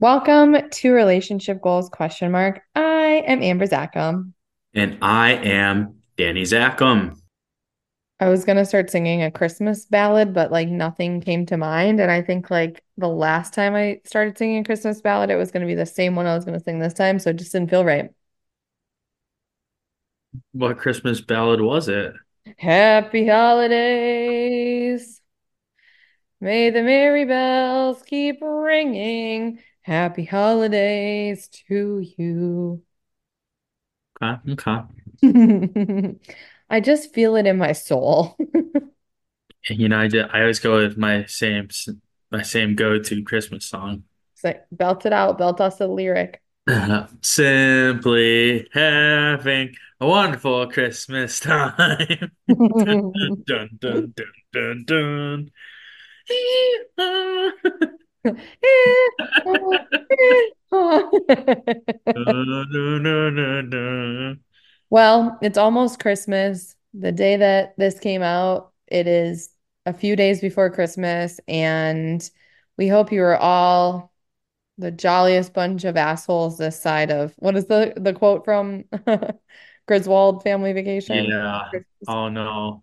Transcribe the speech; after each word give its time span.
Welcome 0.00 0.56
to 0.70 0.92
Relationship 0.92 1.60
Goals 1.60 1.88
question 1.88 2.30
mark. 2.30 2.60
I 2.76 3.24
am 3.26 3.42
Amber 3.42 3.66
Zackham. 3.66 4.32
And 4.72 4.96
I 5.02 5.32
am 5.32 5.96
Danny 6.16 6.42
Zackham. 6.42 7.16
I 8.20 8.28
was 8.28 8.44
gonna 8.44 8.64
start 8.64 8.90
singing 8.90 9.24
a 9.24 9.32
Christmas 9.32 9.86
ballad, 9.86 10.32
but 10.32 10.52
like 10.52 10.68
nothing 10.68 11.20
came 11.20 11.46
to 11.46 11.56
mind. 11.56 11.98
And 11.98 12.12
I 12.12 12.22
think 12.22 12.48
like 12.48 12.84
the 12.96 13.08
last 13.08 13.54
time 13.54 13.74
I 13.74 14.00
started 14.04 14.38
singing 14.38 14.58
a 14.58 14.64
Christmas 14.64 15.00
ballad, 15.00 15.30
it 15.30 15.36
was 15.36 15.50
gonna 15.50 15.66
be 15.66 15.74
the 15.74 15.84
same 15.84 16.14
one 16.14 16.26
I 16.26 16.36
was 16.36 16.44
gonna 16.44 16.60
sing 16.60 16.78
this 16.78 16.94
time, 16.94 17.18
so 17.18 17.30
it 17.30 17.36
just 17.36 17.50
didn't 17.50 17.70
feel 17.70 17.84
right. 17.84 18.10
What 20.52 20.78
Christmas 20.78 21.20
ballad 21.20 21.60
was 21.60 21.88
it? 21.88 22.14
Happy 22.56 23.26
holidays. 23.26 25.20
May 26.40 26.70
the 26.70 26.84
merry 26.84 27.24
bells 27.24 28.00
keep 28.04 28.38
ringing. 28.40 29.58
Happy 29.88 30.26
holidays 30.26 31.48
to 31.48 32.04
you. 32.18 32.82
Okay, 34.22 34.52
okay. 34.52 36.14
I 36.68 36.80
just 36.80 37.14
feel 37.14 37.36
it 37.36 37.46
in 37.46 37.56
my 37.56 37.72
soul. 37.72 38.36
You 39.70 39.88
know, 39.88 39.98
I 39.98 40.08
just, 40.08 40.28
I 40.30 40.42
always 40.42 40.60
go 40.60 40.76
with 40.76 40.98
my 40.98 41.24
same 41.24 41.68
my 42.30 42.42
same 42.42 42.74
go-to 42.74 43.22
Christmas 43.22 43.64
song. 43.64 44.02
It's 44.34 44.44
like 44.44 44.66
belt 44.70 45.06
it 45.06 45.14
out, 45.14 45.38
belt 45.38 45.58
us 45.58 45.80
a 45.80 45.86
lyric. 45.86 46.42
Simply 47.22 48.68
having 48.74 49.74
a 50.02 50.06
wonderful 50.06 50.66
Christmas 50.68 51.40
time. 51.40 52.32
Dun 52.46 53.40
dun 53.46 53.78
dun 53.80 54.14
dun 54.52 54.84
dun 54.84 54.84
dun. 54.84 55.50
Well, 64.90 65.38
it's 65.42 65.58
almost 65.58 66.00
Christmas. 66.00 66.74
The 66.94 67.12
day 67.12 67.36
that 67.36 67.76
this 67.76 68.00
came 68.00 68.22
out, 68.22 68.72
it 68.86 69.06
is 69.06 69.50
a 69.84 69.92
few 69.92 70.16
days 70.16 70.40
before 70.40 70.70
Christmas, 70.70 71.40
and 71.46 72.28
we 72.76 72.88
hope 72.88 73.12
you 73.12 73.22
are 73.22 73.36
all 73.36 74.12
the 74.78 74.90
jolliest 74.90 75.52
bunch 75.52 75.84
of 75.84 75.96
assholes 75.96 76.56
this 76.56 76.80
side 76.80 77.10
of 77.10 77.34
what 77.36 77.56
is 77.56 77.66
the 77.66 77.92
the 77.96 78.12
quote 78.12 78.44
from 78.44 78.84
Griswold 79.86 80.42
Family 80.42 80.72
Vacation? 80.72 81.26
Yeah. 81.26 81.70
Oh 82.06 82.28
no. 82.28 82.82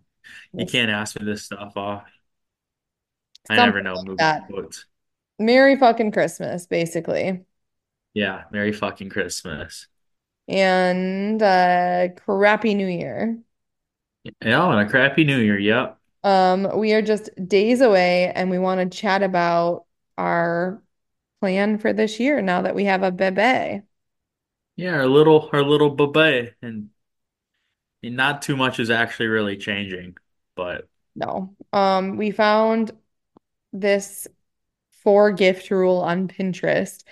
You 0.52 0.66
can't 0.66 0.90
ask 0.90 1.16
for 1.16 1.24
this 1.24 1.44
stuff 1.44 1.76
off. 1.76 2.04
I 3.48 3.56
never 3.56 3.80
know 3.80 3.96
like 3.96 4.06
movie 4.06 4.22
quotes. 4.48 4.86
Merry 5.38 5.76
fucking 5.76 6.12
Christmas, 6.12 6.66
basically. 6.66 7.44
Yeah, 8.14 8.44
Merry 8.50 8.72
fucking 8.72 9.10
Christmas. 9.10 9.86
And 10.48 11.42
uh 11.42 12.08
crappy 12.16 12.74
New 12.74 12.86
Year. 12.86 13.38
Yeah, 14.42 14.70
and 14.70 14.80
a 14.80 14.90
crappy 14.90 15.24
New 15.24 15.38
Year. 15.38 15.58
Yep. 15.58 15.98
Um, 16.24 16.68
we 16.78 16.92
are 16.92 17.02
just 17.02 17.30
days 17.46 17.80
away 17.80 18.32
and 18.32 18.50
we 18.50 18.58
want 18.58 18.80
to 18.90 18.96
chat 18.98 19.22
about 19.22 19.86
our 20.18 20.82
plan 21.40 21.78
for 21.78 21.92
this 21.92 22.20
year 22.20 22.42
now 22.42 22.62
that 22.62 22.74
we 22.74 22.84
have 22.86 23.02
a 23.02 23.12
bebe. 23.12 23.82
Yeah, 24.76 24.94
our 24.96 25.06
little 25.06 25.48
our 25.52 25.62
little 25.62 25.90
baby, 25.90 26.54
and 26.62 26.90
not 28.02 28.42
too 28.42 28.56
much 28.56 28.78
is 28.78 28.90
actually 28.90 29.26
really 29.28 29.56
changing, 29.56 30.16
but 30.54 30.88
No. 31.14 31.54
Um, 31.72 32.16
we 32.16 32.30
found 32.30 32.92
this 33.72 34.28
four 35.06 35.30
gift 35.30 35.70
rule 35.70 35.98
on 35.98 36.26
Pinterest, 36.26 37.04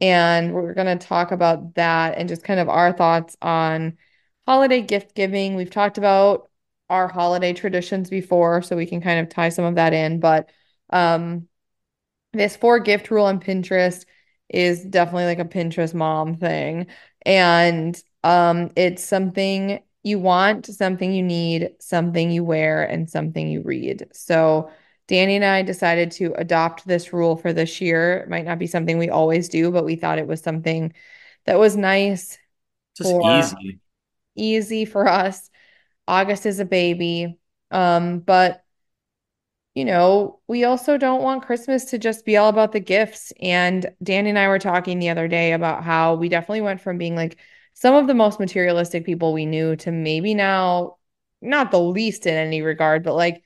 and 0.00 0.54
we're 0.54 0.72
going 0.72 0.98
to 0.98 1.06
talk 1.06 1.32
about 1.32 1.74
that 1.74 2.16
and 2.16 2.26
just 2.26 2.44
kind 2.44 2.58
of 2.58 2.70
our 2.70 2.94
thoughts 2.94 3.36
on 3.42 3.98
holiday 4.46 4.80
gift 4.80 5.14
giving. 5.14 5.54
We've 5.54 5.70
talked 5.70 5.98
about 5.98 6.48
our 6.88 7.08
holiday 7.08 7.52
traditions 7.52 8.08
before, 8.08 8.62
so 8.62 8.74
we 8.74 8.86
can 8.86 9.02
kind 9.02 9.20
of 9.20 9.28
tie 9.28 9.50
some 9.50 9.66
of 9.66 9.74
that 9.74 9.92
in, 9.92 10.18
but 10.18 10.50
um 10.88 11.46
this 12.32 12.56
four 12.56 12.78
gift 12.78 13.10
rule 13.10 13.26
on 13.26 13.38
Pinterest 13.38 14.06
is 14.48 14.82
definitely 14.84 15.26
like 15.26 15.38
a 15.38 15.44
Pinterest 15.44 15.92
mom 15.92 16.36
thing. 16.36 16.86
And 17.26 18.02
um 18.24 18.70
it's 18.76 19.04
something 19.04 19.82
you 20.02 20.18
want, 20.18 20.64
something 20.66 21.12
you 21.12 21.22
need, 21.22 21.72
something 21.80 22.30
you 22.30 22.44
wear, 22.44 22.82
and 22.82 23.10
something 23.10 23.46
you 23.48 23.60
read. 23.62 24.08
So 24.14 24.70
Danny 25.12 25.36
and 25.36 25.44
I 25.44 25.60
decided 25.60 26.10
to 26.12 26.32
adopt 26.38 26.86
this 26.86 27.12
rule 27.12 27.36
for 27.36 27.52
this 27.52 27.82
year. 27.82 28.20
It 28.20 28.30
might 28.30 28.46
not 28.46 28.58
be 28.58 28.66
something 28.66 28.96
we 28.96 29.10
always 29.10 29.50
do, 29.50 29.70
but 29.70 29.84
we 29.84 29.94
thought 29.94 30.18
it 30.18 30.26
was 30.26 30.40
something 30.40 30.94
that 31.44 31.58
was 31.58 31.76
nice 31.76 32.38
just 32.96 33.10
for 33.10 33.38
easy. 33.38 33.80
easy 34.34 34.84
for 34.86 35.06
us. 35.06 35.50
August 36.08 36.46
is 36.46 36.60
a 36.60 36.64
baby. 36.64 37.38
Um, 37.70 38.20
but 38.20 38.64
you 39.74 39.84
know, 39.84 40.40
we 40.48 40.64
also 40.64 40.96
don't 40.96 41.20
want 41.20 41.44
Christmas 41.44 41.84
to 41.90 41.98
just 41.98 42.24
be 42.24 42.38
all 42.38 42.48
about 42.48 42.72
the 42.72 42.80
gifts. 42.80 43.34
And 43.38 43.94
Danny 44.02 44.30
and 44.30 44.38
I 44.38 44.48
were 44.48 44.58
talking 44.58 44.98
the 44.98 45.10
other 45.10 45.28
day 45.28 45.52
about 45.52 45.84
how 45.84 46.14
we 46.14 46.30
definitely 46.30 46.62
went 46.62 46.80
from 46.80 46.96
being 46.96 47.16
like 47.16 47.36
some 47.74 47.94
of 47.94 48.06
the 48.06 48.14
most 48.14 48.40
materialistic 48.40 49.04
people 49.04 49.34
we 49.34 49.44
knew 49.44 49.76
to 49.76 49.92
maybe 49.92 50.32
now, 50.32 50.96
not 51.42 51.70
the 51.70 51.80
least 51.80 52.24
in 52.24 52.32
any 52.32 52.62
regard, 52.62 53.02
but 53.02 53.14
like 53.14 53.42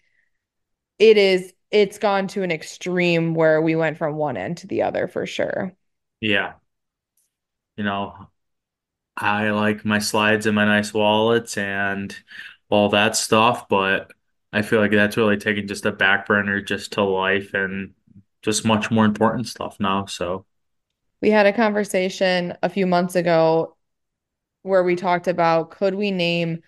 it 1.00 1.16
is, 1.18 1.52
it's 1.70 1.98
gone 1.98 2.28
to 2.28 2.42
an 2.42 2.50
extreme 2.52 3.34
where 3.34 3.60
we 3.62 3.76
went 3.76 3.98
from 3.98 4.16
one 4.16 4.36
end 4.36 4.58
to 4.58 4.66
the 4.66 4.82
other 4.82 5.08
for 5.08 5.26
sure. 5.26 5.74
Yeah, 6.20 6.54
you 7.76 7.84
know, 7.84 8.28
I 9.16 9.50
like 9.50 9.84
my 9.84 9.98
slides 9.98 10.46
and 10.46 10.54
my 10.54 10.64
nice 10.64 10.94
wallets 10.94 11.58
and 11.58 12.16
all 12.70 12.90
that 12.90 13.16
stuff, 13.16 13.68
but 13.68 14.12
I 14.52 14.62
feel 14.62 14.80
like 14.80 14.92
that's 14.92 15.16
really 15.16 15.36
taken 15.38 15.68
just 15.68 15.86
a 15.86 15.92
back 15.92 16.26
burner 16.26 16.60
just 16.60 16.92
to 16.94 17.04
life 17.04 17.54
and 17.54 17.94
just 18.42 18.64
much 18.66 18.90
more 18.90 19.04
important 19.04 19.48
stuff 19.48 19.78
now. 19.80 20.06
So, 20.06 20.46
We 21.22 21.30
had 21.30 21.46
a 21.46 21.52
conversation 21.52 22.56
a 22.62 22.68
few 22.68 22.86
months 22.86 23.14
ago 23.16 23.76
where 24.62 24.84
we 24.84 24.96
talked 24.96 25.28
about 25.28 25.70
could 25.72 25.94
we 25.96 26.10
name 26.12 26.62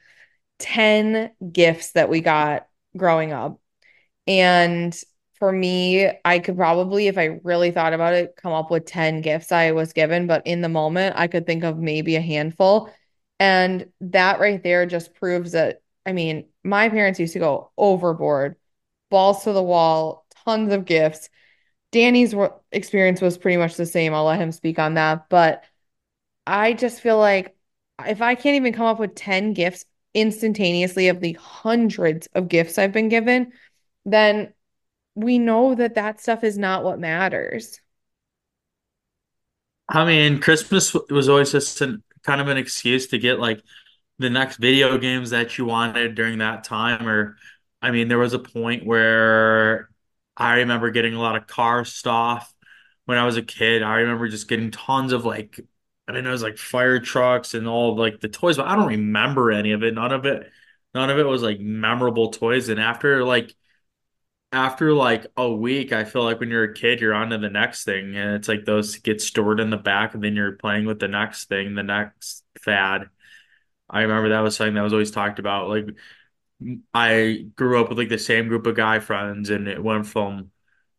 10 0.58 1.32
gifts 1.52 1.92
that 1.92 2.10
we 2.10 2.20
got 2.22 2.68
growing 2.96 3.32
up? 3.32 3.60
And 4.28 4.96
for 5.38 5.50
me, 5.50 6.10
I 6.24 6.38
could 6.38 6.56
probably, 6.56 7.06
if 7.06 7.16
I 7.16 7.40
really 7.42 7.70
thought 7.70 7.94
about 7.94 8.12
it, 8.12 8.36
come 8.36 8.52
up 8.52 8.70
with 8.70 8.84
10 8.84 9.22
gifts 9.22 9.50
I 9.50 9.72
was 9.72 9.92
given. 9.92 10.26
But 10.26 10.46
in 10.46 10.60
the 10.60 10.68
moment, 10.68 11.16
I 11.16 11.26
could 11.28 11.46
think 11.46 11.64
of 11.64 11.78
maybe 11.78 12.14
a 12.16 12.20
handful. 12.20 12.92
And 13.40 13.90
that 14.00 14.38
right 14.38 14.62
there 14.62 14.84
just 14.84 15.14
proves 15.14 15.52
that, 15.52 15.80
I 16.04 16.12
mean, 16.12 16.48
my 16.62 16.88
parents 16.88 17.18
used 17.18 17.32
to 17.32 17.38
go 17.38 17.70
overboard, 17.78 18.56
balls 19.10 19.44
to 19.44 19.52
the 19.52 19.62
wall, 19.62 20.26
tons 20.44 20.72
of 20.72 20.84
gifts. 20.84 21.30
Danny's 21.90 22.34
experience 22.70 23.22
was 23.22 23.38
pretty 23.38 23.56
much 23.56 23.76
the 23.76 23.86
same. 23.86 24.12
I'll 24.12 24.24
let 24.24 24.40
him 24.40 24.52
speak 24.52 24.78
on 24.78 24.94
that. 24.94 25.28
But 25.30 25.64
I 26.46 26.74
just 26.74 27.00
feel 27.00 27.18
like 27.18 27.56
if 28.06 28.20
I 28.20 28.34
can't 28.34 28.56
even 28.56 28.72
come 28.72 28.86
up 28.86 28.98
with 28.98 29.14
10 29.14 29.54
gifts 29.54 29.84
instantaneously 30.14 31.08
of 31.08 31.20
the 31.20 31.34
hundreds 31.34 32.26
of 32.34 32.48
gifts 32.48 32.76
I've 32.76 32.92
been 32.92 33.08
given, 33.08 33.52
then 34.12 34.52
we 35.14 35.38
know 35.38 35.74
that 35.74 35.96
that 35.96 36.20
stuff 36.20 36.44
is 36.44 36.56
not 36.56 36.84
what 36.84 37.00
matters. 37.00 37.80
I 39.88 40.04
mean, 40.04 40.40
Christmas 40.40 40.94
was 41.10 41.28
always 41.28 41.50
just 41.50 41.80
an, 41.80 42.02
kind 42.22 42.40
of 42.40 42.48
an 42.48 42.56
excuse 42.56 43.08
to 43.08 43.18
get 43.18 43.40
like 43.40 43.62
the 44.18 44.30
next 44.30 44.58
video 44.58 44.98
games 44.98 45.30
that 45.30 45.58
you 45.58 45.64
wanted 45.64 46.14
during 46.14 46.38
that 46.38 46.64
time. 46.64 47.08
Or, 47.08 47.36
I 47.80 47.90
mean, 47.90 48.08
there 48.08 48.18
was 48.18 48.34
a 48.34 48.38
point 48.38 48.86
where 48.86 49.88
I 50.36 50.58
remember 50.58 50.90
getting 50.90 51.14
a 51.14 51.20
lot 51.20 51.36
of 51.36 51.46
car 51.46 51.84
stuff 51.84 52.52
when 53.06 53.18
I 53.18 53.24
was 53.24 53.36
a 53.36 53.42
kid. 53.42 53.82
I 53.82 53.96
remember 54.00 54.28
just 54.28 54.48
getting 54.48 54.70
tons 54.70 55.12
of 55.12 55.24
like, 55.24 55.58
I 56.06 56.12
mean, 56.12 56.26
it 56.26 56.30
was 56.30 56.42
like 56.42 56.58
fire 56.58 57.00
trucks 57.00 57.54
and 57.54 57.66
all 57.66 57.96
like 57.96 58.20
the 58.20 58.28
toys, 58.28 58.56
but 58.56 58.66
I 58.66 58.76
don't 58.76 58.88
remember 58.88 59.50
any 59.50 59.72
of 59.72 59.82
it. 59.82 59.94
None 59.94 60.12
of 60.12 60.26
it, 60.26 60.50
none 60.94 61.10
of 61.10 61.18
it 61.18 61.26
was 61.26 61.42
like 61.42 61.60
memorable 61.60 62.30
toys. 62.30 62.68
And 62.68 62.78
after 62.78 63.24
like, 63.24 63.54
after 64.52 64.92
like 64.94 65.26
a 65.36 65.50
week, 65.50 65.92
I 65.92 66.04
feel 66.04 66.24
like 66.24 66.40
when 66.40 66.50
you're 66.50 66.64
a 66.64 66.74
kid, 66.74 67.00
you're 67.00 67.14
on 67.14 67.30
to 67.30 67.38
the 67.38 67.50
next 67.50 67.84
thing. 67.84 68.16
And 68.16 68.34
it's 68.34 68.48
like 68.48 68.64
those 68.64 68.96
get 68.96 69.20
stored 69.20 69.60
in 69.60 69.70
the 69.70 69.76
back, 69.76 70.14
and 70.14 70.22
then 70.24 70.36
you're 70.36 70.52
playing 70.52 70.86
with 70.86 70.98
the 71.00 71.08
next 71.08 71.48
thing, 71.48 71.74
the 71.74 71.82
next 71.82 72.44
fad. 72.62 73.10
I 73.90 74.02
remember 74.02 74.30
that 74.30 74.40
was 74.40 74.56
something 74.56 74.74
that 74.74 74.82
was 74.82 74.92
always 74.92 75.10
talked 75.10 75.38
about. 75.38 75.68
Like 75.68 75.86
I 76.94 77.46
grew 77.56 77.80
up 77.80 77.88
with 77.88 77.98
like 77.98 78.08
the 78.08 78.18
same 78.18 78.48
group 78.48 78.66
of 78.66 78.76
guy 78.76 79.00
friends, 79.00 79.50
and 79.50 79.68
it 79.68 79.82
went 79.82 80.06
from 80.06 80.50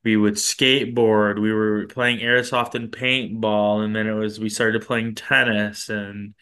we 0.03 0.15
would 0.17 0.35
skateboard, 0.35 1.41
we 1.41 1.51
were 1.53 1.87
playing 1.87 2.19
airsoft 2.19 2.75
and 2.75 2.91
paintball, 2.91 3.83
and 3.83 3.95
then 3.95 4.07
it 4.07 4.13
was 4.13 4.39
we 4.39 4.49
started 4.49 4.85
playing 4.85 5.15
tennis, 5.15 5.89
and 5.89 6.35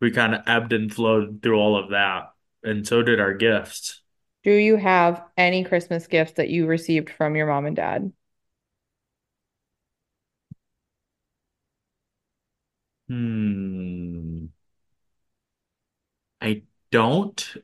we 0.00 0.10
kind 0.10 0.34
of 0.34 0.42
ebbed 0.46 0.72
and 0.72 0.92
flowed 0.94 1.42
through 1.42 1.58
all 1.58 1.76
of 1.76 1.90
that. 1.90 2.32
And 2.64 2.86
so 2.86 3.02
did 3.02 3.20
our 3.20 3.34
gifts. 3.34 4.01
Do 4.44 4.52
you 4.52 4.76
have 4.76 5.22
any 5.36 5.64
Christmas 5.64 6.06
gifts 6.06 6.32
that 6.32 6.48
you 6.48 6.66
received 6.66 7.10
from 7.10 7.36
your 7.36 7.46
mom 7.46 7.66
and 7.66 7.76
dad? 7.76 8.12
Hmm. 13.08 14.46
I 16.40 16.62
don't 16.90 17.56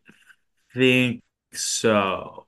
think 0.74 1.22
so. 1.52 2.46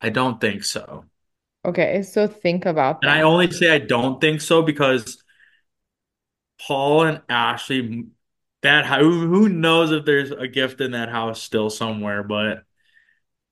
I 0.00 0.10
don't 0.10 0.40
think 0.40 0.64
so. 0.64 1.04
Okay, 1.64 2.02
so 2.02 2.26
think 2.26 2.66
about 2.66 3.00
that. 3.00 3.08
And 3.08 3.18
I 3.18 3.22
only 3.22 3.50
say 3.50 3.70
I 3.70 3.78
don't 3.78 4.20
think 4.20 4.40
so 4.40 4.62
because 4.62 5.22
Paul 6.60 7.04
and 7.04 7.22
Ashley, 7.28 8.06
that 8.64 8.86
who 8.86 9.28
who 9.28 9.48
knows 9.48 9.92
if 9.92 10.04
there's 10.04 10.32
a 10.32 10.48
gift 10.48 10.80
in 10.82 10.92
that 10.92 11.08
house 11.10 11.40
still 11.42 11.70
somewhere, 11.70 12.24
but 12.24 12.64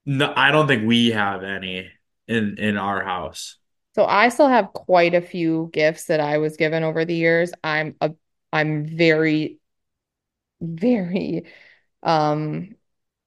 no, 0.07 0.33
I 0.37 0.51
don't 0.51 0.67
think 0.67 0.87
we 0.87 1.11
have 1.13 1.45
any 1.45 1.91
in 2.29 2.59
in 2.59 2.77
our 2.77 3.05
house. 3.05 3.59
So 3.95 4.05
I 4.07 4.31
still 4.31 4.49
have 4.49 4.73
quite 4.73 5.15
a 5.15 5.21
few 5.21 5.71
gifts 5.73 6.07
that 6.07 6.21
I 6.21 6.39
was 6.39 6.57
given 6.57 6.83
over 6.83 7.05
the 7.05 7.15
years. 7.15 7.53
I'm 7.63 7.97
a 8.01 8.13
I'm 8.53 8.87
very, 8.87 9.59
very 10.61 11.47
um 12.03 12.77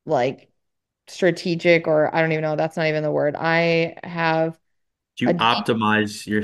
like 0.05 0.51
strategic 1.07 1.87
or 1.87 2.13
I 2.15 2.21
don't 2.21 2.33
even 2.33 2.43
know, 2.43 2.55
that's 2.57 2.77
not 2.77 2.87
even 2.87 3.03
the 3.03 3.11
word. 3.11 3.35
I 3.37 3.97
have 4.03 4.59
Do 5.17 5.25
you 5.25 5.29
a 5.29 5.33
deep 5.33 5.39
optimize 5.39 6.27
your 6.27 6.43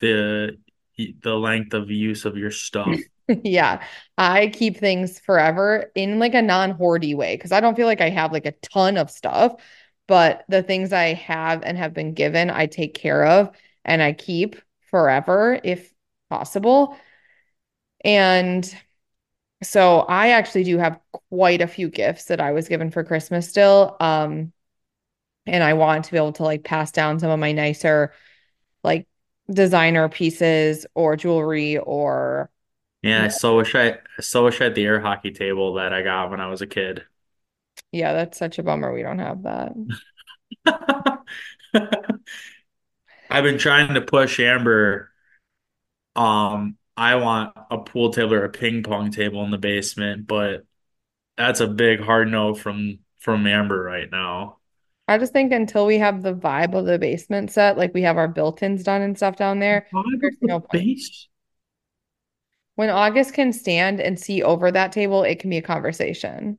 the 0.00 0.58
the 1.22 1.34
length 1.34 1.74
of 1.74 1.90
use 1.90 2.24
of 2.24 2.36
your 2.36 2.50
stuff? 2.50 3.00
yeah, 3.44 3.84
I 4.18 4.48
keep 4.48 4.76
things 4.76 5.18
forever 5.20 5.90
in 5.94 6.18
like 6.18 6.34
a 6.34 6.42
non-hoardy 6.42 7.14
way 7.14 7.36
because 7.36 7.52
I 7.52 7.60
don't 7.60 7.76
feel 7.76 7.86
like 7.86 8.00
I 8.00 8.10
have 8.10 8.32
like 8.32 8.46
a 8.46 8.52
ton 8.52 8.96
of 8.96 9.10
stuff, 9.10 9.60
but 10.06 10.44
the 10.48 10.62
things 10.62 10.92
I 10.92 11.14
have 11.14 11.62
and 11.62 11.78
have 11.78 11.94
been 11.94 12.14
given, 12.14 12.50
I 12.50 12.66
take 12.66 12.94
care 12.94 13.24
of 13.26 13.54
and 13.84 14.02
I 14.02 14.12
keep 14.12 14.56
forever 14.90 15.58
if 15.62 15.92
possible. 16.30 16.96
And 18.04 18.74
so 19.62 20.00
I 20.00 20.30
actually 20.30 20.64
do 20.64 20.78
have 20.78 21.00
quite 21.30 21.60
a 21.60 21.66
few 21.66 21.88
gifts 21.88 22.26
that 22.26 22.40
I 22.40 22.52
was 22.52 22.68
given 22.68 22.90
for 22.90 23.04
Christmas 23.04 23.48
still. 23.48 23.96
Um, 24.00 24.52
and 25.46 25.62
I 25.64 25.74
want 25.74 26.04
to 26.06 26.12
be 26.12 26.16
able 26.16 26.32
to 26.34 26.44
like 26.44 26.64
pass 26.64 26.92
down 26.92 27.18
some 27.18 27.30
of 27.30 27.38
my 27.38 27.52
nicer 27.52 28.12
like 28.84 29.08
designer 29.50 30.08
pieces 30.08 30.86
or 30.94 31.16
jewelry 31.16 31.78
or 31.78 32.50
Yeah, 33.02 33.28
I 33.28 33.28
so 33.28 33.56
wish 33.56 33.74
I, 33.74 33.98
I 34.18 34.22
so 34.22 34.44
wish 34.44 34.60
I 34.60 34.64
had 34.64 34.74
the 34.76 34.84
air 34.84 35.00
hockey 35.00 35.32
table 35.32 35.74
that 35.74 35.92
I 35.92 36.02
got 36.02 36.30
when 36.30 36.40
I 36.40 36.46
was 36.48 36.62
a 36.62 36.66
kid. 36.66 37.04
yeah, 37.92 38.12
that's 38.12 38.38
such 38.38 38.58
a 38.58 38.62
bummer 38.62 38.92
we 38.92 39.02
don't 39.02 39.18
have 39.18 39.42
that. 39.44 39.72
I've 43.30 43.44
been 43.44 43.58
trying 43.58 43.94
to 43.94 44.00
push 44.00 44.38
Amber. 44.40 45.10
Um, 46.14 46.76
I 46.96 47.16
want 47.16 47.56
a 47.70 47.78
pool 47.78 48.12
table 48.12 48.34
or 48.34 48.44
a 48.44 48.50
ping 48.50 48.82
pong 48.82 49.10
table 49.10 49.42
in 49.44 49.50
the 49.50 49.58
basement, 49.58 50.26
but 50.26 50.66
that's 51.36 51.60
a 51.60 51.68
big 51.68 52.00
hard 52.00 52.28
no 52.30 52.54
from 52.54 53.00
from 53.20 53.46
Amber 53.46 53.82
right 53.82 54.10
now. 54.10 54.58
I 55.08 55.18
just 55.18 55.32
think 55.32 55.52
until 55.52 55.86
we 55.86 55.98
have 55.98 56.22
the 56.22 56.34
vibe 56.34 56.74
of 56.74 56.86
the 56.86 56.98
basement 56.98 57.50
set, 57.50 57.76
like 57.76 57.92
we 57.94 58.02
have 58.02 58.16
our 58.16 58.28
built-ins 58.28 58.82
done 58.82 59.02
and 59.02 59.16
stuff 59.16 59.36
down 59.36 59.58
there, 59.58 59.86
the 60.40 60.48
no 60.48 60.60
point. 60.60 60.84
base. 60.84 61.28
When 62.74 62.90
August 62.90 63.34
can 63.34 63.52
stand 63.54 64.00
and 64.00 64.18
see 64.20 64.42
over 64.42 64.70
that 64.70 64.92
table, 64.92 65.22
it 65.24 65.38
can 65.40 65.50
be 65.50 65.56
a 65.58 65.62
conversation. 65.62 66.58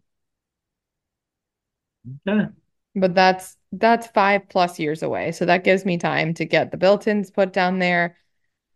Yeah, 2.26 2.48
But 2.96 3.16
that's 3.16 3.58
that's 3.72 4.08
five 4.08 4.50
plus 4.50 4.78
years 4.80 5.02
away. 5.02 5.32
So 5.32 5.46
that 5.46 5.64
gives 5.64 5.84
me 5.86 5.98
time 5.98 6.34
to 6.36 6.46
get 6.46 6.70
the 6.72 6.78
built-ins 6.78 7.32
put 7.32 7.52
down 7.54 7.80
there 7.80 8.18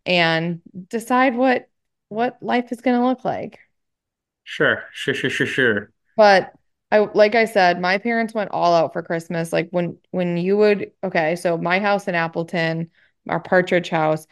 and 0.06 0.62
decide 0.90 1.36
what 1.38 1.70
what 2.10 2.42
life 2.44 2.72
is 2.72 2.82
going 2.82 3.00
to 3.00 3.06
look 3.08 3.26
like. 3.26 3.60
sure, 4.44 4.84
sure, 4.94 5.14
sure, 5.14 5.30
sure, 5.30 5.48
sure. 5.48 5.92
But 6.16 6.54
I 6.92 7.00
like 7.00 7.36
I 7.36 7.46
said, 7.46 7.80
my 7.82 7.98
parents 7.98 8.34
went 8.34 8.52
all 8.52 8.74
out 8.74 8.94
for 8.94 9.04
Christmas. 9.04 9.52
Like 9.54 9.70
when 9.72 9.98
when 10.12 10.38
you 10.38 10.58
would 10.58 10.92
okay, 11.04 11.36
so 11.36 11.58
my 11.58 11.80
house 11.80 12.08
in 12.08 12.16
Appleton, 12.16 12.92
our 13.30 13.40
Partridge 13.40 13.90
house, 13.90 14.26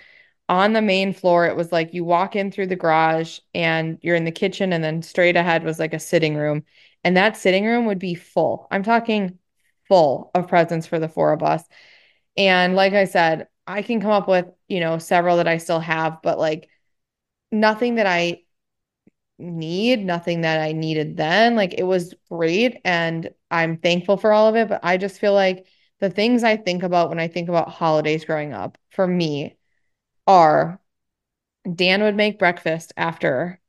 on 0.48 0.74
the 0.74 0.82
main 0.82 1.14
floor, 1.14 1.46
it 1.48 1.56
was 1.56 1.72
like 1.72 1.94
you 1.94 2.04
walk 2.04 2.36
in 2.36 2.52
through 2.52 2.68
the 2.68 2.76
garage 2.76 3.40
and 3.54 3.98
you're 4.02 4.16
in 4.16 4.26
the 4.26 4.32
kitchen, 4.32 4.74
and 4.74 4.84
then 4.84 5.02
straight 5.02 5.36
ahead 5.36 5.64
was 5.64 5.80
like 5.80 5.94
a 5.94 6.00
sitting 6.00 6.36
room. 6.36 6.64
And 7.04 7.18
that 7.18 7.38
sitting 7.38 7.66
room 7.66 7.86
would 7.86 8.00
be 8.00 8.16
full. 8.16 8.68
I'm 8.72 8.84
talking 8.84 9.40
full 9.88 10.32
of 10.36 10.48
presents 10.48 10.88
for 10.88 11.00
the 11.00 11.10
four 11.10 11.34
of 11.34 11.44
us. 11.44 11.64
And 12.38 12.76
like 12.76 12.94
I 12.94 13.06
said, 13.06 13.48
I 13.68 13.82
can 13.82 14.02
come 14.02 14.12
up 14.12 14.28
with, 14.28 14.48
you 14.68 14.80
know, 14.80 15.00
several 15.00 15.38
that 15.38 15.48
I 15.48 15.58
still 15.58 15.80
have, 15.80 16.22
but 16.22 16.40
like 16.40 16.70
nothing 17.52 17.96
that 17.96 18.08
I 18.08 18.44
need, 19.38 20.06
nothing 20.06 20.42
that 20.42 20.62
I 20.62 20.72
needed 20.72 21.18
then. 21.18 21.56
Like 21.56 21.74
it 21.74 21.84
was 21.84 22.16
great 22.30 22.78
and 22.86 23.30
I'm 23.52 23.78
thankful 23.78 24.18
for 24.18 24.32
all 24.32 24.48
of 24.48 24.56
it, 24.56 24.70
but 24.70 24.82
I 24.84 24.98
just 24.98 25.20
feel 25.20 25.34
like 25.34 25.66
the 26.00 26.10
things 26.10 26.44
I 26.44 26.58
think 26.58 26.84
about 26.84 27.10
when 27.10 27.20
I 27.20 27.28
think 27.28 27.50
about 27.50 27.70
holidays 27.70 28.26
growing 28.26 28.54
up 28.54 28.78
for 28.92 29.06
me 29.08 29.55
are 30.28 30.80
Dan 31.74 32.04
would 32.04 32.16
make 32.16 32.40
breakfast 32.40 32.94
after, 32.98 33.60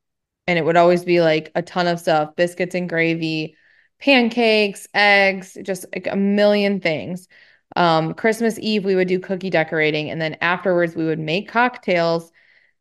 and 0.46 0.58
it 0.58 0.64
would 0.64 0.76
always 0.76 1.04
be 1.04 1.20
like 1.20 1.50
a 1.54 1.62
ton 1.62 1.86
of 1.86 2.00
stuff, 2.00 2.36
biscuits 2.36 2.74
and 2.74 2.88
gravy, 2.88 3.56
pancakes, 4.00 4.86
eggs, 4.94 5.56
just 5.62 5.86
like 5.94 6.06
a 6.06 6.16
million 6.16 6.80
things. 6.80 7.28
Um, 7.74 8.14
Christmas 8.14 8.58
Eve, 8.58 8.84
we 8.84 8.94
would 8.94 9.08
do 9.08 9.18
cookie 9.18 9.50
decorating, 9.50 10.10
and 10.10 10.20
then 10.20 10.36
afterwards, 10.40 10.94
we 10.94 11.06
would 11.06 11.18
make 11.18 11.48
cocktails 11.48 12.30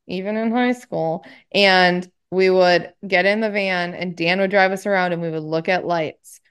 even 0.08 0.38
in 0.38 0.52
high 0.52 0.74
school. 0.74 1.26
And 1.54 2.10
we 2.32 2.50
would 2.50 2.94
get 3.08 3.26
in 3.26 3.40
the 3.40 3.50
van 3.50 3.94
and 3.94 4.16
Dan 4.16 4.40
would 4.40 4.52
drive 4.52 4.72
us 4.72 4.86
around 4.86 5.14
and 5.14 5.22
we 5.22 5.30
would 5.30 5.44
look 5.44 5.70
at 5.70 5.86
lights. 5.86 6.42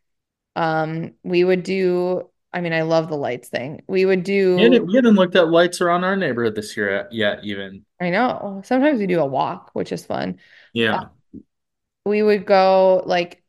Um, 0.57 1.15
we 1.23 1.45
would 1.45 1.63
do, 1.63 2.31
I 2.55 2.63
mean, 2.63 2.75
I 2.75 2.83
love 2.83 3.09
the 3.11 3.17
lights 3.19 3.51
thing. 3.51 3.83
We 3.89 4.07
would 4.07 4.25
We 4.55 4.63
do, 4.63 4.65
hadn't, 4.65 4.87
we 4.87 4.95
hadn't 4.97 5.15
looked 5.17 5.37
at 5.37 5.49
lights 5.51 5.81
around 5.81 6.05
our 6.05 6.17
neighborhood 6.17 6.55
this 6.55 6.77
year 6.77 7.09
yet, 7.11 7.45
even. 7.45 7.85
I 8.01 8.11
know, 8.11 8.61
sometimes 8.65 8.99
we 8.99 9.07
do 9.07 9.21
a 9.21 9.27
walk, 9.27 9.71
which 9.75 9.93
is 9.93 10.05
fun. 10.07 10.39
Uh, 10.93 10.99
Yeah. 10.99 11.09
we 12.05 12.23
would 12.23 12.47
go 12.47 13.03
like 13.07 13.43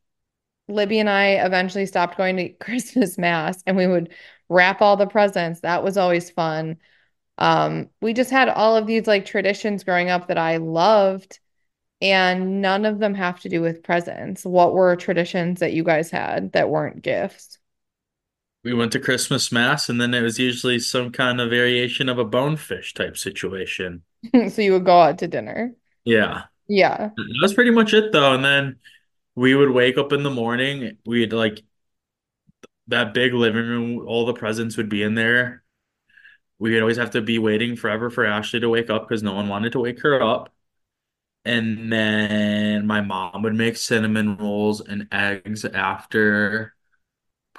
Libby 0.70 1.00
and 1.00 1.10
I 1.10 1.46
eventually 1.46 1.86
stopped 1.88 2.18
going 2.18 2.38
to 2.38 2.50
Christmas 2.62 3.18
mass 3.20 3.64
and 3.68 3.78
we 3.78 3.88
would 3.88 4.14
wrap 4.50 4.82
all 4.82 4.98
the 4.98 5.08
presents. 5.08 5.62
That 5.62 5.84
was 5.84 5.98
always 5.98 6.32
fun. 6.32 6.78
Um, 7.40 7.90
we 8.02 8.14
just 8.14 8.32
had 8.32 8.50
all 8.50 8.78
of 8.78 8.88
these 8.88 9.08
like 9.08 9.26
traditions 9.26 9.84
growing 9.86 10.10
up 10.10 10.28
that 10.30 10.38
I 10.40 10.58
loved 10.58 11.40
And 12.02 12.62
none 12.62 12.86
of 12.86 13.00
them 13.00 13.16
have 13.16 13.42
to 13.42 13.50
do 13.50 13.62
with 13.62 13.84
presents. 13.84 14.46
What 14.46 14.74
were 14.74 14.96
traditions 14.98 15.60
that 15.62 15.74
you 15.74 15.84
guys 15.84 16.12
had 16.12 16.54
that 16.54 16.70
weren't 16.70 17.02
gifts? 17.04 17.60
We 18.66 18.74
went 18.74 18.92
to 18.94 19.00
Christmas 19.00 19.52
mass, 19.52 19.90
and 19.90 20.02
then 20.02 20.16
it 20.16 20.22
was 20.22 20.40
usually 20.40 20.80
some 20.80 21.12
kind 21.12 21.40
of 21.40 21.52
variation 21.52 22.10
of 22.10 22.18
a 22.18 22.26
bonefish 22.26 22.94
type 22.96 23.16
situation. 23.16 24.02
So 24.50 24.64
you 24.64 24.74
would 24.74 24.86
go 24.86 25.02
out 25.02 25.20
to 25.20 25.28
dinner. 25.28 25.76
Yeah. 26.04 26.46
Yeah. 26.68 27.12
That 27.16 27.40
was 27.44 27.54
pretty 27.54 27.70
much 27.70 27.94
it 27.94 28.12
though. 28.12 28.34
And 28.34 28.44
then 28.44 28.78
we 29.36 29.54
would 29.54 29.70
wake 29.70 30.00
up 30.00 30.12
in 30.12 30.24
the 30.24 30.32
morning. 30.32 30.98
We'd 31.06 31.32
like 31.32 31.62
that 32.88 33.14
big 33.14 33.34
living 33.34 33.68
room, 33.68 34.08
all 34.08 34.26
the 34.26 34.34
presents 34.34 34.78
would 34.78 34.90
be 34.90 35.04
in 35.04 35.16
there. 35.16 35.64
We'd 36.58 36.80
always 36.80 36.98
have 36.98 37.12
to 37.12 37.22
be 37.22 37.38
waiting 37.38 37.76
forever 37.76 38.10
for 38.10 38.26
Ashley 38.26 38.62
to 38.62 38.70
wake 38.70 38.90
up 38.90 39.08
because 39.08 39.24
no 39.24 39.34
one 39.34 39.48
wanted 39.48 39.74
to 39.74 39.80
wake 39.80 40.02
her 40.02 40.22
up. 40.22 40.52
And 41.44 41.92
then 41.92 42.88
my 42.88 43.02
mom 43.02 43.44
would 43.44 43.54
make 43.54 43.78
cinnamon 43.78 44.38
rolls 44.38 44.82
and 44.82 45.08
eggs 45.12 45.66
after 45.66 46.75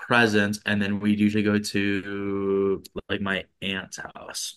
presents. 0.07 0.61
And 0.67 0.81
then 0.81 1.01
we'd 1.01 1.21
usually 1.21 1.43
go 1.45 1.59
to 1.59 2.83
like 3.09 3.21
my 3.21 3.45
aunt's 3.63 3.99
house. 3.99 4.57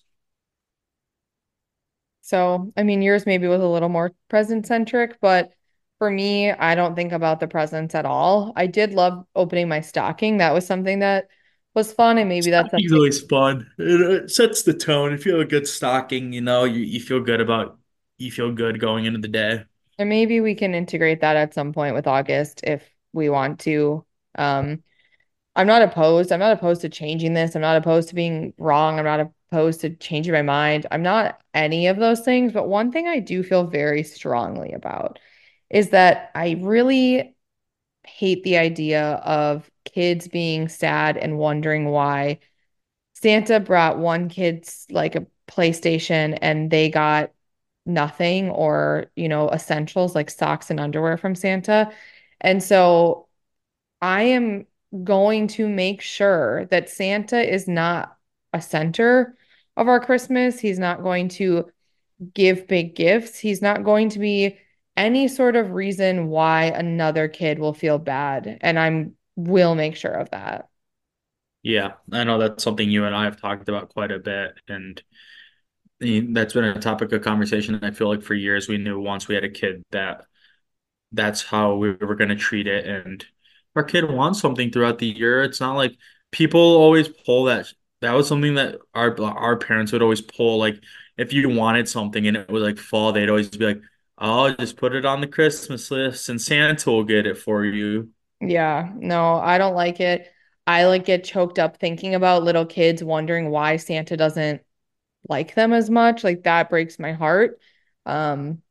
So, 2.22 2.72
I 2.77 2.84
mean, 2.84 3.01
yours 3.01 3.25
maybe 3.25 3.48
was 3.48 3.62
a 3.62 3.68
little 3.68 3.89
more 3.89 4.12
present 4.29 4.68
centric, 4.68 5.20
but 5.22 5.51
for 5.98 6.10
me, 6.10 6.51
I 6.51 6.75
don't 6.75 6.96
think 6.96 7.12
about 7.12 7.39
the 7.39 7.48
presents 7.48 7.96
at 7.96 8.06
all. 8.06 8.53
I 8.56 8.68
did 8.68 8.94
love 8.94 9.25
opening 9.36 9.68
my 9.68 9.82
stocking. 9.82 10.38
That 10.38 10.53
was 10.53 10.65
something 10.65 11.00
that 11.00 11.27
was 11.74 11.91
fun, 11.94 12.18
and 12.18 12.29
maybe 12.29 12.51
that's 12.51 12.72
something, 12.72 12.94
always 12.94 13.22
fun. 13.22 13.70
It, 13.77 14.01
it 14.01 14.32
sets 14.32 14.63
the 14.63 14.74
tone. 14.74 15.13
If 15.13 15.25
you 15.25 15.34
have 15.34 15.41
a 15.41 15.46
good 15.46 15.68
stocking, 15.68 16.34
you 16.34 16.41
know, 16.41 16.63
you, 16.65 16.82
you 16.82 17.00
feel 17.00 17.20
good 17.22 17.41
about 17.41 17.79
you 18.18 18.32
feel 18.32 18.51
good 18.51 18.79
going 18.79 19.06
into 19.06 19.20
the 19.20 19.27
day. 19.29 19.63
and 19.98 20.10
maybe 20.10 20.41
we 20.41 20.56
can 20.56 20.74
integrate 20.74 21.22
that 21.22 21.36
at 21.36 21.53
some 21.53 21.74
point 21.74 21.96
with 21.96 22.08
August 22.08 22.62
if 22.63 22.84
we 23.13 23.29
want 23.29 23.60
to. 23.62 24.06
Um, 24.36 24.84
I'm 25.56 25.68
not 25.68 25.82
opposed. 25.82 26.32
I'm 26.32 26.39
not 26.39 26.53
opposed 26.53 26.82
to 26.82 26.89
changing 26.89 27.34
this. 27.34 27.56
I'm 27.56 27.62
not 27.62 27.77
opposed 27.77 28.10
to 28.10 28.15
being 28.15 28.53
wrong. 28.58 28.98
I'm 28.98 29.06
not 29.06 29.32
opposed 29.51 29.82
to 29.82 29.89
changing 29.96 30.34
my 30.34 30.41
mind. 30.41 30.86
I'm 30.91 31.03
not 31.03 31.41
any 31.53 31.88
of 31.88 31.98
those 31.98 32.22
things. 32.22 32.53
But 32.53 32.68
one 32.68 32.91
thing 32.91 33.08
I 33.08 33.20
do 33.20 33.44
feel 33.44 33.65
very 33.65 34.03
strongly 34.03 34.72
about 34.72 35.20
is 35.70 35.89
that 35.89 36.32
I 36.36 36.58
really 36.62 37.36
hate 38.06 38.44
the 38.44 38.58
idea 38.58 39.03
of 39.15 39.70
kids 39.86 40.27
being 40.27 40.68
sad 40.70 41.18
and 41.18 41.38
wondering 41.38 41.86
why 41.86 42.39
Santa 43.13 43.60
brought 43.60 44.00
one 44.00 44.29
kid's 44.29 44.88
like 44.89 45.15
a 45.15 45.27
PlayStation 45.48 46.38
and 46.41 46.72
they 46.72 46.89
got 46.89 47.32
nothing 47.86 48.50
or, 48.50 49.08
you 49.15 49.27
know, 49.27 49.50
essentials 49.50 50.15
like 50.15 50.29
socks 50.29 50.70
and 50.70 50.79
underwear 50.79 51.18
from 51.18 51.36
Santa. 51.36 51.91
And 52.39 52.63
so 52.63 53.27
I 54.01 54.24
am 54.24 54.68
going 55.03 55.48
to 55.48 55.67
make 55.67 56.01
sure 56.01 56.65
that 56.65 56.89
Santa 56.89 57.41
is 57.41 57.67
not 57.67 58.15
a 58.53 58.62
center 58.62 59.38
of 59.77 59.88
our 59.88 60.00
Christmas. 60.00 60.60
He's 60.60 60.79
not 60.79 61.03
going 61.03 61.29
to 61.29 61.69
give 62.34 62.67
big 62.67 62.96
gifts. 62.96 63.39
He's 63.39 63.62
not 63.62 63.84
going 63.84 64.10
to 64.10 64.19
be 64.19 64.58
any 64.98 65.27
sort 65.27 65.55
of 65.55 65.72
reason 65.72 66.27
why 66.27 66.65
another 66.65 67.27
kid 67.27 67.60
will 67.60 67.74
feel 67.74 67.98
bad. 67.98 68.58
And 68.62 68.77
I'm 68.77 69.15
will 69.36 69.75
make 69.75 69.96
sure 69.96 70.12
of 70.12 70.29
that. 70.31 70.67
Yeah, 71.63 71.93
I 72.12 72.24
know 72.24 72.38
that's 72.38 72.63
something 72.63 72.89
you 72.89 73.05
and 73.05 73.15
I 73.15 73.25
have 73.25 73.39
talked 73.39 73.69
about 73.69 73.89
quite 73.89 74.12
a 74.12 74.19
bit, 74.19 74.53
and 74.67 75.01
that's 76.00 76.53
been 76.53 76.63
a 76.63 76.79
topic 76.79 77.12
of 77.12 77.22
conversation. 77.22 77.79
I 77.84 77.91
feel 77.91 78.08
like 78.08 78.24
for 78.24 78.34
years 78.34 78.67
we 78.67 78.77
knew 78.77 79.00
once 79.00 79.27
we 79.27 79.36
had 79.36 79.43
a 79.43 79.50
kid 79.50 79.84
that 79.91 80.25
that's 81.12 81.43
how 81.43 81.75
we 81.75 81.91
were 81.91 82.15
going 82.15 82.29
to 82.29 82.36
treat 82.36 82.67
it, 82.67 82.86
and 82.86 83.25
our 83.79 83.83
kid 83.86 84.09
wants 84.09 84.39
something 84.41 84.71
throughout 84.71 85.00
the 85.00 85.07
year. 85.07 85.43
It's 85.43 85.62
not 85.62 85.75
like 85.75 85.98
people 86.31 86.59
always 86.59 87.07
pull 87.07 87.45
that. 87.45 87.71
That 88.01 88.13
was 88.13 88.27
something 88.27 88.55
that 88.55 88.77
our 88.93 89.19
our 89.21 89.57
parents 89.57 89.91
would 89.91 90.01
always 90.01 90.21
pull. 90.21 90.57
Like 90.59 90.81
if 91.17 91.33
you 91.33 91.50
wanted 91.50 91.88
something 91.88 92.27
and 92.27 92.38
it 92.38 92.50
was 92.50 92.63
like 92.63 92.77
fall, 92.77 93.12
they'd 93.12 93.29
always 93.29 93.50
be 93.50 93.65
like, 93.65 93.81
"Oh, 94.17 94.53
just 94.53 94.77
put 94.77 94.95
it 94.95 95.05
on 95.05 95.21
the 95.21 95.27
Christmas 95.27 95.89
list, 95.91 96.29
and 96.29 96.41
Santa 96.41 96.91
will 96.91 97.03
get 97.03 97.25
it 97.25 97.38
for 97.38 97.65
you." 97.65 98.09
Yeah, 98.41 98.91
no, 98.95 99.36
I 99.36 99.57
don't 99.57 99.75
like 99.75 100.00
it. 100.00 100.27
I 100.67 100.86
like 100.86 101.05
get 101.05 101.24
choked 101.24 101.59
up 101.59 101.77
thinking 101.77 102.15
about 102.15 102.43
little 102.43 102.65
kids 102.65 103.03
wondering 103.03 103.50
why 103.50 103.77
Santa 103.77 104.15
doesn't 104.17 104.62
like 105.27 105.55
them 105.55 105.74
as 105.74 105.89
much. 105.89 106.24
Like 106.24 106.43
that 106.43 106.69
breaks 106.69 107.00
my 107.00 107.13
heart. 107.13 107.59
Um, 108.05 108.62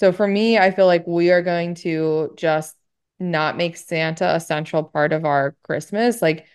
so 0.00 0.12
for 0.12 0.26
me, 0.26 0.58
I 0.58 0.70
feel 0.72 0.86
like 0.86 1.06
we 1.06 1.30
are 1.30 1.42
going 1.42 1.76
to 1.76 2.34
just 2.36 2.76
not 3.18 3.56
make 3.56 3.76
Santa 3.76 4.34
a 4.34 4.40
central 4.40 4.82
part 4.84 5.12
of 5.12 5.24
our 5.24 5.56
Christmas. 5.62 6.20
Like 6.20 6.46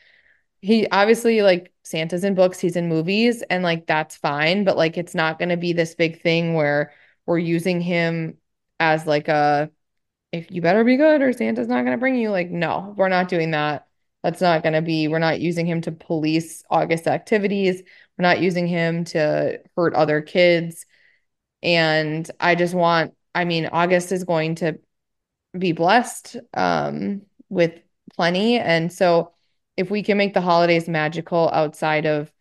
he 0.62 0.88
obviously 0.90 1.42
like 1.42 1.74
Santa's 1.84 2.24
in 2.24 2.36
books, 2.36 2.60
he's 2.60 2.76
in 2.76 2.90
movies, 2.90 3.42
and 3.44 3.64
like 3.64 3.88
that's 3.88 4.18
fine, 4.18 4.64
but 4.64 4.78
like 4.78 4.98
it's 4.98 5.16
not 5.16 5.40
going 5.40 5.50
to 5.50 5.58
be 5.58 5.74
this 5.74 5.96
big 5.96 6.22
thing 6.22 6.54
where 6.54 6.94
we're 7.26 7.40
using 7.40 7.82
him 7.82 8.38
as 8.80 9.06
like 9.06 9.28
a 9.28 9.72
if 10.32 10.52
you 10.52 10.62
better 10.62 10.84
be 10.84 10.98
good 10.98 11.22
or 11.22 11.34
Santa's 11.34 11.68
not 11.68 11.82
going 11.82 11.94
to 11.94 11.98
bring 11.98 12.16
you. 12.16 12.30
Like, 12.30 12.50
no, 12.50 12.94
we're 12.98 13.10
not 13.10 13.30
doing 13.30 13.52
that. 13.52 13.88
That's 14.24 14.42
not 14.42 14.64
going 14.64 14.74
to 14.74 14.82
be, 14.82 15.08
we're 15.08 15.20
not 15.20 15.40
using 15.40 15.66
him 15.66 15.82
to 15.82 15.92
police 15.92 16.64
August 16.70 17.08
activities. 17.08 17.82
We're 18.18 18.24
not 18.24 18.42
using 18.42 18.68
him 18.68 19.06
to 19.06 19.60
hurt 19.76 19.94
other 19.94 20.22
kids. 20.22 20.86
And 21.64 22.30
I 22.40 22.56
just 22.56 22.74
want, 22.74 23.16
I 23.34 23.46
mean, 23.46 23.68
August 23.68 24.12
is 24.12 24.24
going 24.24 24.56
to 24.56 24.80
be 25.58 25.72
blessed 25.72 26.38
um, 26.54 27.22
with 27.50 27.74
plenty. 28.16 28.58
And 28.58 28.92
so 28.92 29.34
if 29.78 29.90
we 29.90 30.04
can 30.04 30.18
make 30.18 30.34
the 30.34 30.42
holidays 30.42 30.88
magical 30.88 31.50
outside 31.54 32.06
of 32.06 32.32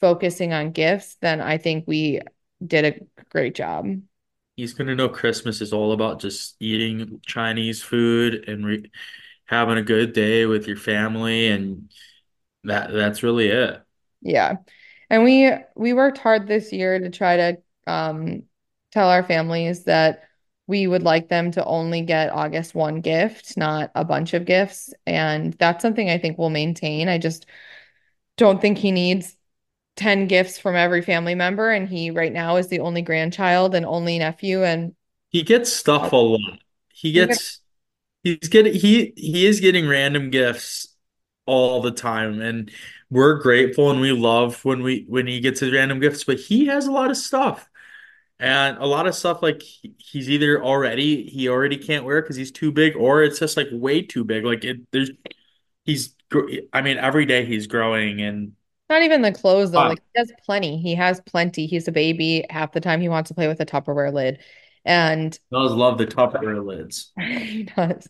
focusing 0.00 0.52
on 0.52 0.72
gifts, 0.72 1.16
then 1.20 1.40
I 1.40 1.58
think 1.58 1.84
we 1.86 2.20
did 2.64 2.84
a 2.84 3.24
great 3.30 3.54
job. 3.54 3.86
He's 4.56 4.74
gonna 4.74 4.94
know 4.94 5.08
Christmas 5.08 5.60
is 5.60 5.72
all 5.72 5.92
about 5.92 6.20
just 6.20 6.56
eating 6.60 7.20
Chinese 7.24 7.82
food 7.82 8.48
and 8.48 8.66
re 8.66 8.90
having 9.46 9.78
a 9.78 9.82
good 9.82 10.12
day 10.12 10.46
with 10.46 10.66
your 10.66 10.76
family, 10.76 11.48
and 11.48 11.90
that 12.64 12.92
that's 12.92 13.22
really 13.22 13.48
it. 13.48 13.82
Yeah. 14.20 14.56
And 15.10 15.24
we 15.24 15.52
we 15.74 15.92
worked 15.92 16.18
hard 16.18 16.46
this 16.46 16.72
year 16.72 16.98
to 16.98 17.10
try 17.10 17.36
to 17.36 17.58
um 17.86 18.44
tell 18.92 19.08
our 19.08 19.22
families 19.22 19.84
that 19.84 20.24
we 20.66 20.86
would 20.86 21.02
like 21.02 21.28
them 21.28 21.50
to 21.52 21.64
only 21.64 22.02
get 22.02 22.30
August 22.30 22.74
1 22.74 23.00
gift, 23.00 23.56
not 23.56 23.90
a 23.94 24.04
bunch 24.04 24.34
of 24.34 24.44
gifts. 24.44 24.92
And 25.06 25.52
that's 25.54 25.82
something 25.82 26.08
I 26.08 26.18
think 26.18 26.38
we'll 26.38 26.50
maintain. 26.50 27.08
I 27.08 27.18
just 27.18 27.46
don't 28.36 28.60
think 28.60 28.78
he 28.78 28.92
needs 28.92 29.36
10 29.96 30.26
gifts 30.26 30.58
from 30.58 30.76
every 30.76 31.02
family 31.02 31.34
member. 31.34 31.70
And 31.70 31.88
he 31.88 32.10
right 32.10 32.32
now 32.32 32.56
is 32.56 32.68
the 32.68 32.80
only 32.80 33.02
grandchild 33.02 33.74
and 33.74 33.84
only 33.84 34.18
nephew. 34.18 34.62
And 34.62 34.94
He 35.30 35.42
gets 35.42 35.72
stuff 35.72 36.12
a 36.12 36.16
lot. 36.16 36.60
He 36.92 37.12
gets 37.12 37.60
he's 38.22 38.48
getting 38.48 38.74
he 38.74 39.12
he 39.16 39.46
is 39.46 39.60
getting 39.60 39.88
random 39.88 40.30
gifts 40.30 40.94
all 41.46 41.82
the 41.82 41.90
time, 41.90 42.40
and 42.40 42.70
we're 43.10 43.40
grateful 43.40 43.90
and 43.90 44.00
we 44.00 44.12
love 44.12 44.64
when 44.64 44.82
we 44.82 45.04
when 45.08 45.26
he 45.26 45.40
gets 45.40 45.60
his 45.60 45.72
random 45.72 46.00
gifts, 46.00 46.24
but 46.24 46.38
he 46.38 46.66
has 46.66 46.86
a 46.86 46.92
lot 46.92 47.10
of 47.10 47.16
stuff. 47.16 47.68
And 48.42 48.78
a 48.78 48.86
lot 48.86 49.06
of 49.06 49.14
stuff 49.14 49.40
like 49.42 49.62
he's 49.62 50.28
either 50.28 50.62
already 50.62 51.24
he 51.28 51.48
already 51.48 51.76
can't 51.78 52.04
wear 52.04 52.20
because 52.22 52.36
he's 52.36 52.50
too 52.50 52.72
big, 52.72 52.96
or 52.96 53.22
it's 53.22 53.38
just 53.38 53.56
like 53.56 53.68
way 53.72 54.02
too 54.02 54.24
big. 54.24 54.44
Like 54.44 54.64
it, 54.64 54.78
there's 54.90 55.10
he's 55.84 56.16
I 56.72 56.82
mean 56.82 56.98
every 56.98 57.26
day 57.26 57.44
he's 57.44 57.66
growing 57.68 58.20
and 58.22 58.52
not 58.88 59.02
even 59.02 59.22
the 59.22 59.32
clothes 59.32 59.70
though. 59.70 59.84
wow, 59.84 59.88
Like 59.88 60.00
he 60.14 60.18
has 60.20 60.32
plenty. 60.44 60.78
He 60.80 60.94
has 60.94 61.20
plenty. 61.22 61.66
He's 61.66 61.88
a 61.88 61.92
baby. 61.92 62.44
Half 62.50 62.72
the 62.72 62.80
time 62.80 63.00
he 63.00 63.08
wants 63.08 63.28
to 63.28 63.34
play 63.34 63.48
with 63.48 63.60
a 63.60 63.66
Tupperware 63.66 64.12
lid. 64.12 64.40
And 64.84 65.38
does 65.52 65.72
love 65.72 65.98
the 65.98 66.06
Tupperware 66.06 66.64
lids. 66.64 67.12
he 67.18 67.64
does. 67.64 68.08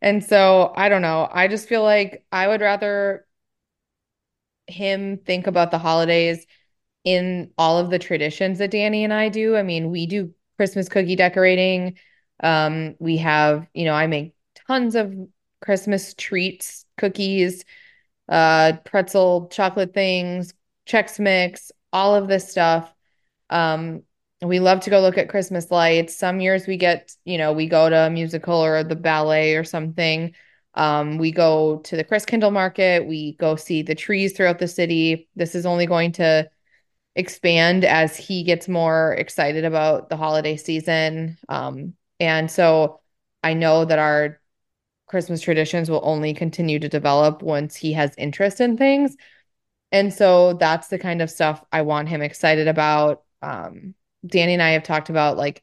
And 0.00 0.22
so 0.22 0.72
I 0.76 0.88
don't 0.88 1.02
know. 1.02 1.28
I 1.30 1.48
just 1.48 1.68
feel 1.68 1.82
like 1.82 2.24
I 2.32 2.48
would 2.48 2.60
rather 2.60 3.26
him 4.66 5.18
think 5.18 5.46
about 5.46 5.70
the 5.70 5.78
holidays 5.78 6.46
in 7.04 7.50
all 7.58 7.78
of 7.78 7.90
the 7.90 7.98
traditions 7.98 8.58
that 8.58 8.70
Danny 8.70 9.04
and 9.04 9.12
I 9.12 9.28
do. 9.28 9.56
I 9.56 9.62
mean, 9.62 9.90
we 9.90 10.06
do 10.06 10.32
Christmas 10.56 10.88
cookie 10.88 11.16
decorating. 11.16 11.98
Um, 12.42 12.94
we 12.98 13.16
have, 13.18 13.66
you 13.74 13.84
know, 13.84 13.94
I 13.94 14.06
make 14.06 14.34
tons 14.66 14.94
of 14.94 15.14
Christmas 15.60 16.14
treats, 16.14 16.84
cookies, 16.96 17.64
uh, 18.28 18.74
pretzel 18.84 19.48
chocolate 19.48 19.94
things, 19.94 20.54
Chex 20.86 21.18
Mix, 21.18 21.72
all 21.92 22.14
of 22.14 22.28
this 22.28 22.50
stuff. 22.50 22.92
Um, 23.50 24.02
we 24.40 24.58
love 24.58 24.80
to 24.80 24.90
go 24.90 25.00
look 25.00 25.18
at 25.18 25.28
Christmas 25.28 25.70
lights. 25.70 26.16
Some 26.16 26.40
years 26.40 26.66
we 26.66 26.76
get, 26.76 27.14
you 27.24 27.38
know, 27.38 27.52
we 27.52 27.68
go 27.68 27.88
to 27.88 28.06
a 28.06 28.10
musical 28.10 28.54
or 28.54 28.82
the 28.82 28.96
ballet 28.96 29.54
or 29.54 29.62
something. 29.62 30.34
Um, 30.74 31.18
we 31.18 31.30
go 31.30 31.78
to 31.78 31.96
the 31.96 32.04
Christkindl 32.04 32.52
market. 32.52 33.06
We 33.06 33.34
go 33.34 33.56
see 33.56 33.82
the 33.82 33.94
trees 33.94 34.32
throughout 34.32 34.58
the 34.58 34.68
city. 34.68 35.28
This 35.36 35.54
is 35.54 35.66
only 35.66 35.86
going 35.86 36.12
to 36.12 36.50
expand 37.14 37.84
as 37.84 38.16
he 38.16 38.42
gets 38.42 38.68
more 38.68 39.14
excited 39.14 39.64
about 39.64 40.08
the 40.08 40.16
holiday 40.16 40.56
season. 40.56 41.38
Um, 41.48 41.94
and 42.18 42.50
so 42.50 43.00
I 43.42 43.54
know 43.54 43.84
that 43.84 43.98
our 43.98 44.40
Christmas 45.06 45.42
traditions 45.42 45.90
will 45.90 46.00
only 46.02 46.32
continue 46.32 46.78
to 46.78 46.88
develop 46.88 47.42
once 47.42 47.76
he 47.76 47.92
has 47.92 48.14
interest 48.16 48.60
in 48.60 48.76
things. 48.76 49.16
And 49.90 50.12
so 50.12 50.54
that's 50.54 50.88
the 50.88 50.98
kind 50.98 51.20
of 51.20 51.30
stuff 51.30 51.62
I 51.70 51.82
want 51.82 52.08
him 52.08 52.22
excited 52.22 52.66
about. 52.66 53.22
Um, 53.42 53.94
Danny 54.26 54.54
and 54.54 54.62
I 54.62 54.70
have 54.70 54.84
talked 54.84 55.10
about 55.10 55.36
like 55.36 55.62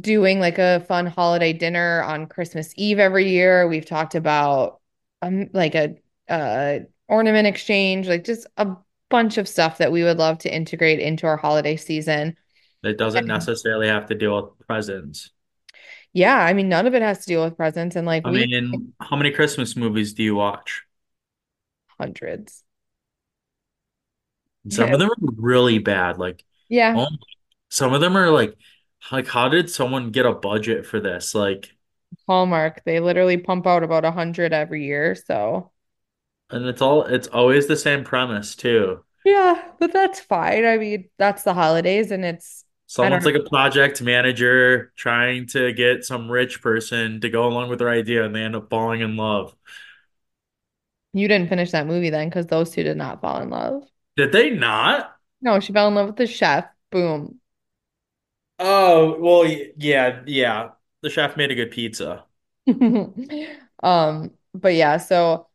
doing 0.00 0.40
like 0.40 0.58
a 0.58 0.80
fun 0.80 1.06
holiday 1.06 1.52
dinner 1.52 2.02
on 2.02 2.26
Christmas 2.26 2.72
Eve 2.76 2.98
every 2.98 3.28
year. 3.30 3.68
We've 3.68 3.86
talked 3.86 4.14
about 4.14 4.80
um 5.22 5.48
like 5.52 5.74
a 5.74 5.96
uh 6.28 6.80
ornament 7.06 7.46
exchange, 7.46 8.08
like 8.08 8.24
just 8.24 8.46
a 8.56 8.76
bunch 9.10 9.38
of 9.38 9.48
stuff 9.48 9.78
that 9.78 9.92
we 9.92 10.02
would 10.04 10.18
love 10.18 10.38
to 10.38 10.54
integrate 10.54 11.00
into 11.00 11.26
our 11.26 11.36
holiday 11.36 11.76
season. 11.76 12.36
It 12.82 12.98
doesn't 12.98 13.24
And 13.24 13.28
necessarily 13.28 13.86
have 13.86 14.06
to 14.06 14.16
deal 14.16 14.34
with 14.34 14.66
presents. 14.66 15.30
yeah, 16.12 16.36
I 16.38 16.52
mean 16.54 16.68
none 16.68 16.86
of 16.86 16.94
it 16.94 17.02
has 17.02 17.20
to 17.20 17.26
deal 17.26 17.44
with 17.44 17.56
presents 17.56 17.96
and 17.96 18.06
like 18.06 18.24
I 18.24 18.30
we 18.30 18.46
mean, 18.50 18.92
how 19.00 19.16
many 19.16 19.30
Christmas 19.32 19.76
movies 19.76 20.12
do 20.12 20.22
you 20.22 20.34
watch? 20.36 20.82
hundreds. 21.98 22.64
Some 24.68 24.92
of 24.92 24.98
them 25.00 25.10
are 25.10 25.32
really 25.36 25.78
bad. 25.78 26.18
Like, 26.18 26.44
Yeah, 26.68 26.94
oh, 26.94 27.06
some 27.70 27.94
of 27.94 28.00
them 28.00 28.16
are 28.16 28.30
like, 28.30 28.56
like, 29.12 29.28
how 29.28 29.48
did 29.48 29.70
someone 29.70 30.10
get 30.12 30.26
a 30.26 30.34
budget 30.34 30.86
for 30.86 31.00
this? 31.00 31.34
Like, 31.34 31.76
Hallmark. 32.28 32.84
They 32.84 33.00
literally 33.00 33.36
pump 33.38 33.66
out 33.66 33.82
about 33.82 34.04
a 34.04 34.12
hundred 34.12 34.52
every 34.52 34.84
year, 34.84 35.14
so 35.16 35.72
and 36.50 36.66
it's 36.66 36.82
all, 36.82 37.02
it's 37.04 37.28
always 37.28 37.66
the 37.66 37.76
same 37.76 38.04
premise 38.04 38.54
too. 38.56 39.04
Yeah, 39.24 39.72
but 39.78 39.92
that's 39.92 40.20
fine. 40.20 40.64
I 40.64 40.78
mean, 40.78 41.10
that's 41.18 41.42
the 41.42 41.54
holidays 41.54 42.10
and 42.10 42.24
it's 42.24 42.64
Someone's 42.86 43.26
like 43.26 43.34
a 43.34 43.40
project 43.48 44.00
manager 44.00 44.92
trying 44.96 45.46
to 45.48 45.72
get 45.74 46.04
some 46.04 46.30
rich 46.30 46.62
person 46.62 47.20
to 47.20 47.28
go 47.28 47.46
along 47.46 47.68
with 47.68 47.78
their 47.80 47.90
idea, 47.90 48.24
and 48.24 48.34
they 48.34 48.42
end 48.42 48.56
up 48.56 48.70
falling 48.70 49.02
in 49.02 49.16
love. 49.16 49.54
You 51.12 51.28
didn't 51.28 51.48
finish 51.48 51.70
that 51.72 51.86
movie 51.86 52.10
then 52.10 52.28
because 52.28 52.46
those 52.46 52.70
two 52.70 52.82
did 52.82 52.96
not 52.96 53.20
fall 53.20 53.40
in 53.42 53.50
love. 53.50 53.82
Did 54.16 54.32
they 54.32 54.50
not? 54.50 55.16
No, 55.40 55.58
she 55.60 55.72
fell 55.72 55.88
in 55.88 55.94
love 55.94 56.06
with 56.08 56.16
the 56.16 56.26
chef. 56.26 56.66
Boom. 56.90 57.40
Oh, 58.58 59.18
well, 59.20 59.46
yeah, 59.76 60.22
yeah. 60.26 60.70
The 61.02 61.10
chef 61.10 61.36
made 61.36 61.50
a 61.50 61.54
good 61.54 61.70
pizza. 61.70 62.24
Um, 63.80 64.32
but 64.54 64.74
yeah, 64.74 64.96
so 64.96 65.47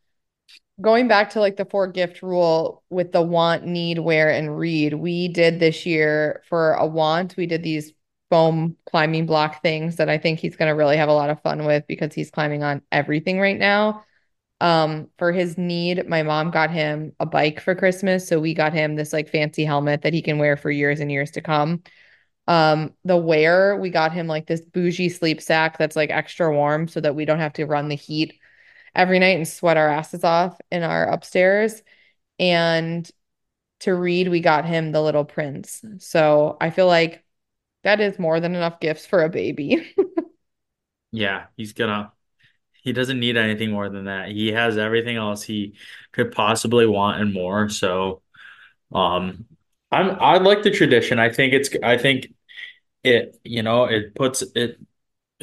going 0.82 1.08
back 1.08 1.32
to 1.32 1.40
like 1.40 1.56
the 1.56 1.66
four 1.66 1.88
gift 1.88 2.22
rule 2.22 2.84
with 2.90 3.12
the 3.12 3.22
want, 3.22 3.66
need, 3.66 4.00
wear, 4.00 4.30
and 4.30 4.58
read, 4.58 4.94
we 4.94 5.28
did 5.28 5.60
this 5.60 5.86
year 5.86 6.44
for 6.48 6.74
a 6.74 6.86
want, 6.86 7.36
we 7.38 7.46
did 7.46 7.64
these 7.64 7.94
foam 8.30 8.76
climbing 8.90 9.26
block 9.28 9.62
things 9.62 9.98
that 9.98 10.10
I 10.10 10.18
think 10.18 10.40
he's 10.40 10.56
going 10.56 10.70
to 10.70 10.76
really 10.76 10.98
have 10.98 11.10
a 11.10 11.14
lot 11.14 11.30
of 11.30 11.42
fun 11.42 11.66
with 11.66 11.86
because 11.88 12.14
he's 12.14 12.32
climbing 12.32 12.64
on 12.64 12.82
everything 12.92 13.40
right 13.40 13.58
now. 13.58 14.04
Um, 14.60 15.10
for 15.18 15.32
his 15.32 15.58
need, 15.58 16.08
my 16.08 16.24
mom 16.24 16.50
got 16.50 16.72
him 16.72 17.12
a 17.20 17.26
bike 17.26 17.60
for 17.60 17.76
Christmas, 17.76 18.28
so 18.28 18.40
we 18.40 18.54
got 18.54 18.74
him 18.74 18.96
this 18.96 19.14
like 19.14 19.30
fancy 19.30 19.66
helmet 19.66 20.02
that 20.02 20.14
he 20.14 20.22
can 20.22 20.40
wear 20.40 20.58
for 20.58 20.72
years 20.72 21.00
and 21.00 21.12
years 21.12 21.32
to 21.32 21.42
come. 21.42 21.84
Um, 22.48 22.94
the 23.06 23.18
wear, 23.18 23.76
we 23.78 23.90
got 23.90 24.14
him 24.14 24.28
like 24.28 24.48
this 24.48 24.62
bougie 24.62 25.10
sleep 25.10 25.42
sack 25.42 25.78
that's 25.78 25.96
like 25.96 26.10
extra 26.10 26.54
warm 26.54 26.88
so 26.88 27.02
that 27.02 27.16
we 27.16 27.26
don't 27.26 27.40
have 27.40 27.54
to 27.54 27.66
run 27.66 27.90
the 27.90 27.96
heat 27.96 28.40
every 28.96 29.20
night 29.20 29.38
and 29.38 29.48
sweat 29.48 29.78
our 29.78 29.90
asses 29.90 30.24
off 30.24 30.60
in 30.72 30.84
our 30.84 31.06
upstairs. 31.06 31.82
And 32.40 33.10
to 33.82 33.94
read, 33.96 34.30
we 34.30 34.42
got 34.42 34.66
him 34.66 34.92
The 34.92 35.02
Little 35.02 35.26
Prince. 35.26 35.84
So 36.00 36.58
I 36.62 36.72
feel 36.72 36.88
like 36.88 37.26
that 37.84 38.02
is 38.02 38.20
more 38.20 38.40
than 38.40 38.56
enough 38.56 38.80
gifts 38.80 39.06
for 39.06 39.24
a 39.24 39.30
baby. 39.30 39.94
Yeah, 41.12 41.46
he's 41.58 41.74
gonna 41.74 42.12
he 42.84 42.94
doesn't 42.94 43.20
need 43.20 43.38
anything 43.38 43.72
more 43.72 43.90
than 43.90 44.06
that. 44.06 44.30
He 44.30 44.52
has 44.54 44.78
everything 44.78 45.18
else 45.18 45.44
he 45.44 45.76
could 46.12 46.32
possibly 46.34 46.88
want 46.88 47.22
and 47.22 47.34
more. 47.34 47.70
So 47.70 48.22
um 48.94 49.46
I'm 49.92 50.12
I 50.22 50.38
like 50.40 50.64
the 50.64 50.72
tradition. 50.72 51.20
I 51.20 51.30
think 51.32 51.54
it's 51.54 51.70
I 51.84 51.98
think 51.98 52.34
it, 53.04 53.40
you 53.44 53.64
know, 53.64 53.86
it 53.86 54.16
puts 54.16 54.44
it 54.56 54.80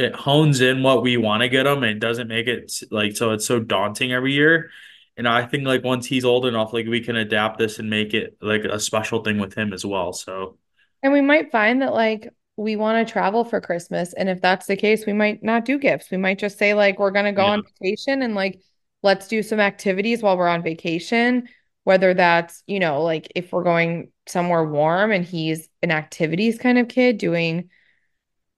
it 0.05 0.15
hones 0.15 0.61
in 0.61 0.83
what 0.83 1.03
we 1.03 1.17
want 1.17 1.43
to 1.43 1.49
get 1.49 1.67
him 1.67 1.83
and 1.83 2.01
doesn't 2.01 2.29
make 2.29 2.47
it 2.47 2.73
like 2.91 3.17
so 3.17 3.33
it's 3.33 3.47
so 3.47 3.61
daunting 3.61 4.13
every 4.13 4.33
year. 4.35 4.71
And 5.17 5.29
I 5.29 5.47
think 5.47 5.67
like 5.67 5.85
once 5.85 6.07
he's 6.07 6.25
old 6.25 6.47
enough, 6.47 6.73
like 6.73 6.87
we 6.87 7.01
can 7.03 7.17
adapt 7.17 7.59
this 7.59 7.79
and 7.79 7.91
make 7.91 8.15
it 8.15 8.37
like 8.41 8.65
a 8.65 8.81
special 8.81 9.23
thing 9.23 9.39
with 9.39 9.55
him 9.55 9.73
as 9.73 9.85
well. 9.85 10.13
So 10.13 10.59
And 11.03 11.13
we 11.13 11.21
might 11.21 11.51
find 11.51 11.83
that 11.83 11.93
like 11.95 12.29
we 12.57 12.77
want 12.77 13.07
to 13.07 13.11
travel 13.11 13.45
for 13.45 13.61
Christmas. 13.61 14.13
And 14.13 14.29
if 14.29 14.41
that's 14.41 14.67
the 14.67 14.77
case, 14.77 15.07
we 15.07 15.13
might 15.13 15.43
not 15.43 15.65
do 15.65 15.79
gifts. 15.79 16.11
We 16.11 16.19
might 16.19 16.39
just 16.39 16.59
say 16.59 16.75
like 16.75 16.99
we're 16.99 17.11
gonna 17.11 17.33
go 17.33 17.45
yeah, 17.45 17.47
on 17.47 17.63
vacation 17.81 18.23
and 18.23 18.35
like 18.35 18.61
let's 19.03 19.29
do 19.29 19.43
some 19.43 19.61
activities 19.61 20.23
while 20.23 20.37
we're 20.37 20.49
on 20.49 20.63
vacation. 20.63 21.49
Whether 21.85 22.13
that's, 22.15 22.63
you 22.67 22.79
know, 22.79 23.03
like 23.03 23.33
if 23.35 23.53
we're 23.53 23.65
going 23.65 24.13
somewhere 24.27 24.65
warm 24.65 25.11
and 25.13 25.25
he's 25.25 25.69
an 25.83 25.91
activities 25.91 26.59
kind 26.59 26.79
of 26.79 26.89
kid 26.89 27.17
doing 27.19 27.71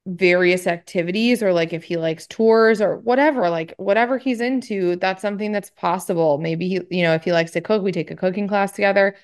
various 0.07 0.67
activities 0.67 1.43
or 1.43 1.53
like 1.53 1.73
if 1.73 1.85
he 1.85 1.97
likes 1.97 2.27
tours 2.27 2.81
or 2.81 2.99
whatever, 2.99 3.49
like 3.49 3.75
whatever 3.77 4.19
he's 4.19 4.41
into, 4.41 4.97
that's 4.97 5.23
something 5.23 5.53
that's 5.53 5.71
possible. 5.71 6.39
Maybe 6.39 6.69
he, 6.69 6.81
you 6.91 7.03
know, 7.03 7.15
if 7.15 7.25
he 7.25 7.33
likes 7.33 7.53
to 7.53 7.61
cook, 7.61 7.83
we 7.83 7.93
take 7.93 8.11
a 8.11 8.17
cooking 8.17 8.49
class 8.49 8.73
together. 8.73 9.17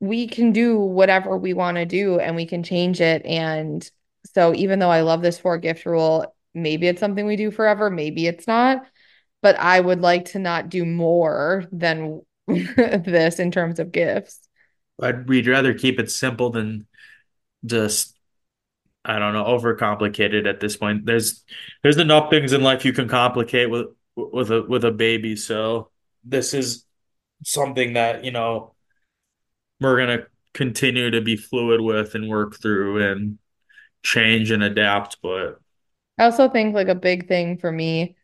We 0.00 0.28
can 0.28 0.52
do 0.52 0.78
whatever 0.78 1.36
we 1.36 1.52
want 1.52 1.76
to 1.76 1.84
do 1.84 2.20
and 2.20 2.36
we 2.36 2.46
can 2.46 2.62
change 2.62 3.00
it. 3.00 3.24
And 3.26 3.88
so 4.34 4.54
even 4.54 4.78
though 4.78 4.90
I 4.90 5.00
love 5.00 5.22
this 5.22 5.38
four 5.38 5.58
gift 5.58 5.84
rule, 5.84 6.34
maybe 6.54 6.86
it's 6.86 7.00
something 7.00 7.26
we 7.26 7.36
do 7.36 7.50
forever, 7.50 7.90
maybe 7.90 8.26
it's 8.26 8.46
not, 8.46 8.84
but 9.42 9.58
I 9.58 9.80
would 9.80 10.00
like 10.00 10.26
to 10.26 10.38
not 10.38 10.68
do 10.68 10.84
more 10.84 11.64
than 11.72 12.22
this 12.46 13.38
in 13.38 13.50
terms 13.50 13.78
of 13.78 13.92
gifts. 13.92 14.40
I'd 15.00 15.28
we'd 15.28 15.46
rather 15.46 15.74
keep 15.74 16.00
it 16.00 16.10
simple 16.10 16.50
than 16.50 16.86
just 17.64 18.17
I 19.08 19.18
don't 19.18 19.32
know, 19.32 19.44
overcomplicated 19.44 20.46
at 20.46 20.60
this 20.60 20.76
point. 20.76 21.06
There's 21.06 21.42
there's 21.82 21.96
enough 21.96 22.28
things 22.28 22.52
in 22.52 22.62
life 22.62 22.84
you 22.84 22.92
can 22.92 23.08
complicate 23.08 23.70
with 23.70 23.86
with 24.14 24.50
a 24.50 24.62
with 24.62 24.84
a 24.84 24.92
baby. 24.92 25.34
So 25.34 25.90
this 26.24 26.52
is 26.52 26.84
something 27.44 27.94
that, 27.94 28.24
you 28.24 28.32
know, 28.32 28.74
we're 29.80 29.98
gonna 29.98 30.26
continue 30.52 31.10
to 31.10 31.22
be 31.22 31.36
fluid 31.36 31.80
with 31.80 32.14
and 32.14 32.28
work 32.28 32.60
through 32.60 33.10
and 33.10 33.38
change 34.02 34.50
and 34.50 34.62
adapt. 34.62 35.16
But 35.22 35.58
I 36.18 36.24
also 36.24 36.50
think 36.50 36.74
like 36.74 36.88
a 36.88 36.94
big 36.94 37.28
thing 37.28 37.56
for 37.56 37.72
me 37.72 38.16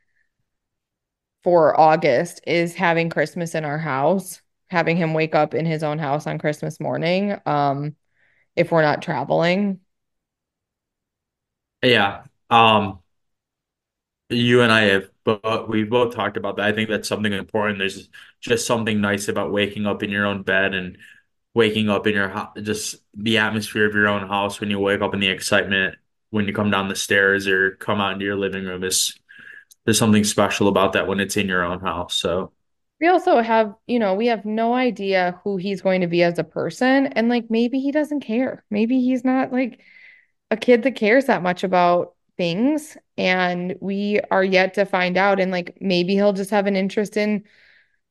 for 1.45 1.79
August 1.81 2.43
is 2.47 2.75
having 2.75 3.09
Christmas 3.09 3.55
in 3.55 3.65
our 3.65 3.79
house, 3.79 4.43
having 4.69 4.97
him 4.97 5.15
wake 5.15 5.35
up 5.35 5.55
in 5.55 5.65
his 5.65 5.83
own 5.83 5.99
house 5.99 6.27
on 6.27 6.39
Christmas 6.39 6.79
morning, 6.79 7.39
um, 7.47 7.95
if 8.55 8.71
we're 8.71 8.83
not 8.83 9.01
traveling. 9.01 9.81
Yeah, 11.85 12.25
um, 12.51 13.01
you 14.29 14.63
and 14.63 14.73
I 14.73 14.83
have 14.83 15.11
but 15.25 15.71
we 15.71 15.85
both 15.85 16.15
talked 16.15 16.37
about 16.37 16.57
that. 16.57 16.67
I 16.67 16.73
think 16.73 16.91
that's 16.91 17.09
something 17.09 17.33
important. 17.33 17.79
There's 17.79 18.11
just 18.43 18.67
something 18.67 19.01
nice 19.01 19.29
about 19.29 19.53
waking 19.53 19.87
up 19.87 20.03
in 20.03 20.11
your 20.11 20.27
own 20.27 20.43
bed 20.43 20.75
and 20.75 20.99
waking 21.55 21.89
up 21.89 22.07
in 22.07 22.15
your 22.15 22.29
house, 22.29 22.51
just 22.63 22.97
the 23.15 23.39
atmosphere 23.39 23.87
of 23.89 23.95
your 23.95 24.09
own 24.09 24.29
house 24.29 24.61
when 24.61 24.69
you 24.71 24.79
wake 24.79 25.01
up 25.01 25.15
and 25.15 25.23
the 25.23 25.29
excitement 25.29 25.97
when 26.31 26.47
you 26.47 26.53
come 26.53 26.71
down 26.71 26.89
the 26.89 26.97
stairs 26.97 27.49
or 27.49 27.73
come 27.77 28.01
out 28.03 28.13
into 28.15 28.25
your 28.27 28.37
living 28.37 28.65
room 28.67 28.85
is 28.85 29.19
there's 29.85 29.99
something 29.99 30.25
special 30.25 30.69
about 30.69 30.95
that 30.95 31.07
when 31.09 31.21
it's 31.21 31.37
in 31.39 31.49
your 31.49 31.65
own 31.65 31.81
house. 31.81 32.15
So 32.17 32.53
We 33.01 33.09
also 33.09 33.41
have, 33.41 33.75
you 33.87 33.99
know, 33.99 34.15
we 34.15 34.27
have 34.29 34.45
no 34.45 34.75
idea 34.75 35.41
who 35.45 35.57
he's 35.57 35.83
going 35.83 36.01
to 36.01 36.07
be 36.07 36.23
as 36.23 36.39
a 36.39 36.45
person. 36.45 37.09
And 37.09 37.29
like 37.29 37.51
maybe 37.51 37.81
he 37.81 37.93
doesn't 37.93 38.21
care. 38.21 38.65
Maybe 38.71 39.01
he's 39.01 39.25
not 39.25 39.53
like 39.53 39.81
a 40.51 40.57
kid 40.57 40.83
that 40.83 40.97
cares 40.97 41.27
that 41.27 41.43
much 41.43 41.65
about 41.65 42.15
things. 42.37 42.97
And 43.17 43.77
we 43.81 44.21
are 44.31 44.45
yet 44.45 44.75
to 44.75 44.85
find 44.85 45.17
out. 45.17 45.41
And 45.41 45.51
like 45.51 45.79
maybe 45.81 46.15
he'll 46.15 46.33
just 46.33 46.51
have 46.51 46.67
an 46.67 46.77
interest 46.77 47.17
in 47.17 47.45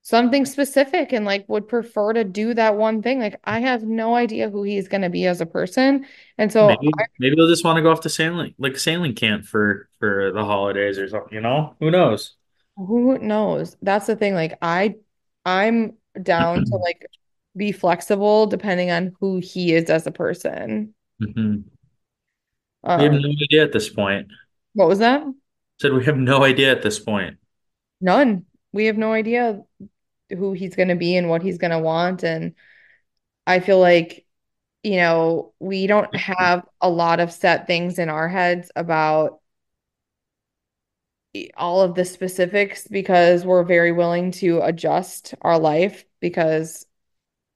something 0.02 0.46
specific 0.46 1.14
and 1.14 1.26
like 1.26 1.48
would 1.48 1.68
prefer 1.68 2.14
to 2.14 2.24
do 2.24 2.54
that 2.54 2.76
one 2.76 3.02
thing. 3.02 3.20
Like 3.20 3.40
I 3.44 3.60
have 3.60 3.84
no 3.84 4.16
idea 4.16 4.50
who 4.50 4.64
he's 4.64 4.88
going 4.88 5.02
to 5.02 5.10
be 5.10 5.26
as 5.26 5.42
a 5.42 5.46
person. 5.46 6.06
And 6.38 6.52
so 6.52 6.68
maybe 6.68 6.92
maybe 7.20 7.36
they'll 7.36 7.48
just 7.48 7.64
want 7.64 7.78
to 7.78 7.82
go 7.82 7.92
off 7.92 8.02
to 8.02 8.10
sailing 8.10 8.54
like 8.58 8.78
sailing 8.78 9.16
camp 9.16 9.46
for 9.46 9.90
for 10.00 10.32
the 10.34 10.44
holidays 10.44 11.00
or 11.00 11.08
something, 11.08 11.34
you 11.34 11.42
know? 11.42 11.76
Who 11.80 11.92
knows? 11.92 12.36
who 12.76 13.18
knows? 13.20 13.78
That's 13.82 14.08
the 14.08 14.16
thing. 14.16 14.34
Like 14.34 14.58
I 14.62 14.96
I'm 15.46 15.94
down 16.22 16.66
to 16.66 16.76
like 16.84 17.06
be 17.56 17.72
flexible 17.72 18.48
depending 18.48 18.92
on 18.92 19.16
who 19.20 19.40
he 19.40 19.74
is 19.74 19.90
as 19.90 20.08
a 20.08 20.12
person. 20.12 20.94
Mm-hmm. 21.22 21.62
We 22.96 23.04
have 23.04 23.14
Um, 23.14 23.20
no 23.22 23.30
idea 23.44 23.64
at 23.64 23.72
this 23.72 23.90
point. 23.90 24.32
what 24.74 24.88
was 24.88 25.00
that? 25.00 25.24
Said 25.80 25.94
we 25.94 26.06
have 26.06 26.18
no 26.18 26.44
idea 26.44 26.72
at 26.72 26.82
this 26.82 26.98
point. 26.98 27.38
None. 28.02 28.46
We 28.72 28.86
have 28.86 28.98
no 28.98 29.14
idea 29.14 29.64
who 30.30 30.54
he's 30.54 30.76
going 30.76 30.90
to 30.90 30.96
be 30.96 31.16
and 31.18 31.30
what 31.30 31.44
he's 31.44 31.58
going 31.58 31.72
to 31.72 31.80
want. 31.80 32.24
And 32.24 32.56
I 33.48 33.60
feel 33.60 33.80
like, 33.80 34.26
you 34.84 34.98
know, 34.98 35.54
we 35.60 35.88
don't 35.88 36.16
have 36.16 36.66
a 36.82 36.90
lot 36.90 37.20
of 37.20 37.34
set 37.34 37.68
things 37.68 38.00
in 38.00 38.10
our 38.10 38.30
heads 38.30 38.72
about 38.76 39.42
all 41.58 41.82
of 41.82 41.96
the 41.96 42.06
specifics 42.06 42.88
because 42.88 43.46
we're 43.46 43.64
very 43.64 43.92
willing 43.92 44.32
to 44.32 44.62
adjust 44.62 45.34
our 45.42 45.58
life 45.60 46.06
because 46.20 46.86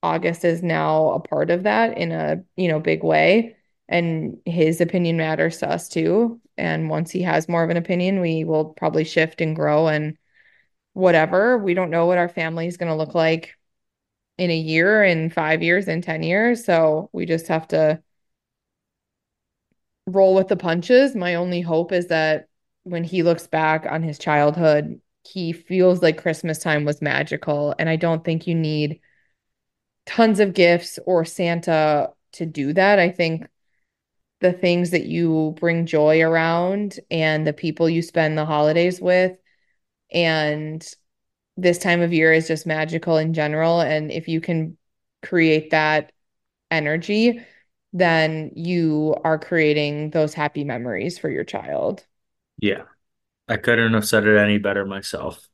August 0.03 0.45
is 0.45 0.63
now 0.63 1.11
a 1.11 1.21
part 1.21 1.51
of 1.51 1.63
that 1.65 1.97
in 1.99 2.13
a, 2.13 2.43
you 2.57 2.69
know, 2.69 2.81
big 2.81 3.03
way. 3.03 3.56
And 3.89 4.37
his 4.45 4.81
opinion 4.81 5.17
matters 5.17 5.59
to 5.59 5.69
us 5.69 5.87
too. 5.87 6.41
And 6.57 6.89
once 6.89 7.11
he 7.11 7.21
has 7.21 7.47
more 7.47 7.63
of 7.63 7.69
an 7.69 7.77
opinion, 7.77 8.19
we 8.19 8.43
will 8.43 8.65
probably 8.65 9.03
shift 9.03 9.41
and 9.41 9.55
grow 9.55 9.87
and 9.87 10.17
whatever. 10.93 11.57
We 11.57 11.73
don't 11.73 11.91
know 11.91 12.05
what 12.05 12.17
our 12.17 12.29
family 12.29 12.67
is 12.67 12.77
going 12.77 12.91
to 12.91 12.95
look 12.95 13.15
like 13.15 13.55
in 14.37 14.51
a 14.51 14.57
year, 14.57 15.03
in 15.03 15.29
five 15.29 15.63
years, 15.63 15.87
in 15.87 16.01
10 16.01 16.23
years. 16.23 16.65
So 16.65 17.09
we 17.13 17.25
just 17.25 17.47
have 17.47 17.67
to 17.69 18.01
roll 20.05 20.35
with 20.35 20.47
the 20.47 20.55
punches. 20.55 21.15
My 21.15 21.35
only 21.35 21.61
hope 21.61 21.91
is 21.91 22.07
that 22.07 22.47
when 22.83 23.03
he 23.03 23.23
looks 23.23 23.47
back 23.47 23.85
on 23.89 24.03
his 24.03 24.17
childhood, 24.17 25.01
he 25.23 25.51
feels 25.51 26.01
like 26.01 26.21
Christmas 26.21 26.59
time 26.59 26.85
was 26.85 27.01
magical. 27.01 27.75
And 27.77 27.89
I 27.89 27.97
don't 27.97 28.23
think 28.23 28.47
you 28.47 28.55
need 28.55 29.01
tons 30.05 30.39
of 30.39 30.53
gifts 30.53 30.99
or 31.05 31.25
Santa 31.25 32.11
to 32.33 32.45
do 32.45 32.73
that. 32.73 32.99
I 32.99 33.09
think 33.09 33.45
the 34.39 34.53
things 34.53 34.91
that 34.91 35.05
you 35.05 35.55
bring 35.59 35.85
joy 35.85 36.21
around 36.21 36.99
and 37.09 37.45
the 37.45 37.53
people 37.53 37.89
you 37.89 38.01
spend 38.01 38.37
the 38.37 38.45
holidays 38.45 39.01
with 39.01 39.37
and 40.11 40.87
this 41.57 41.79
time 41.79 42.01
of 42.01 42.13
year 42.13 42.33
is 42.33 42.47
just 42.47 42.67
magical 42.67 43.17
in 43.17 43.33
general. 43.33 43.81
And 43.81 44.11
if 44.11 44.27
you 44.27 44.41
can 44.41 44.77
create 45.23 45.71
that 45.71 46.11
energy, 46.71 47.41
then 47.93 48.51
you 48.55 49.15
are 49.23 49.39
creating 49.39 50.11
those 50.11 50.33
happy 50.33 50.63
memories 50.63 51.17
for 51.17 51.29
your 51.29 51.43
child. 51.43 52.05
Yeah. 52.59 52.83
I 53.47 53.57
couldn't 53.57 53.93
have 53.93 54.07
said 54.07 54.25
it 54.27 54.37
any 54.37 54.57
better 54.57 54.85
myself. 54.85 55.47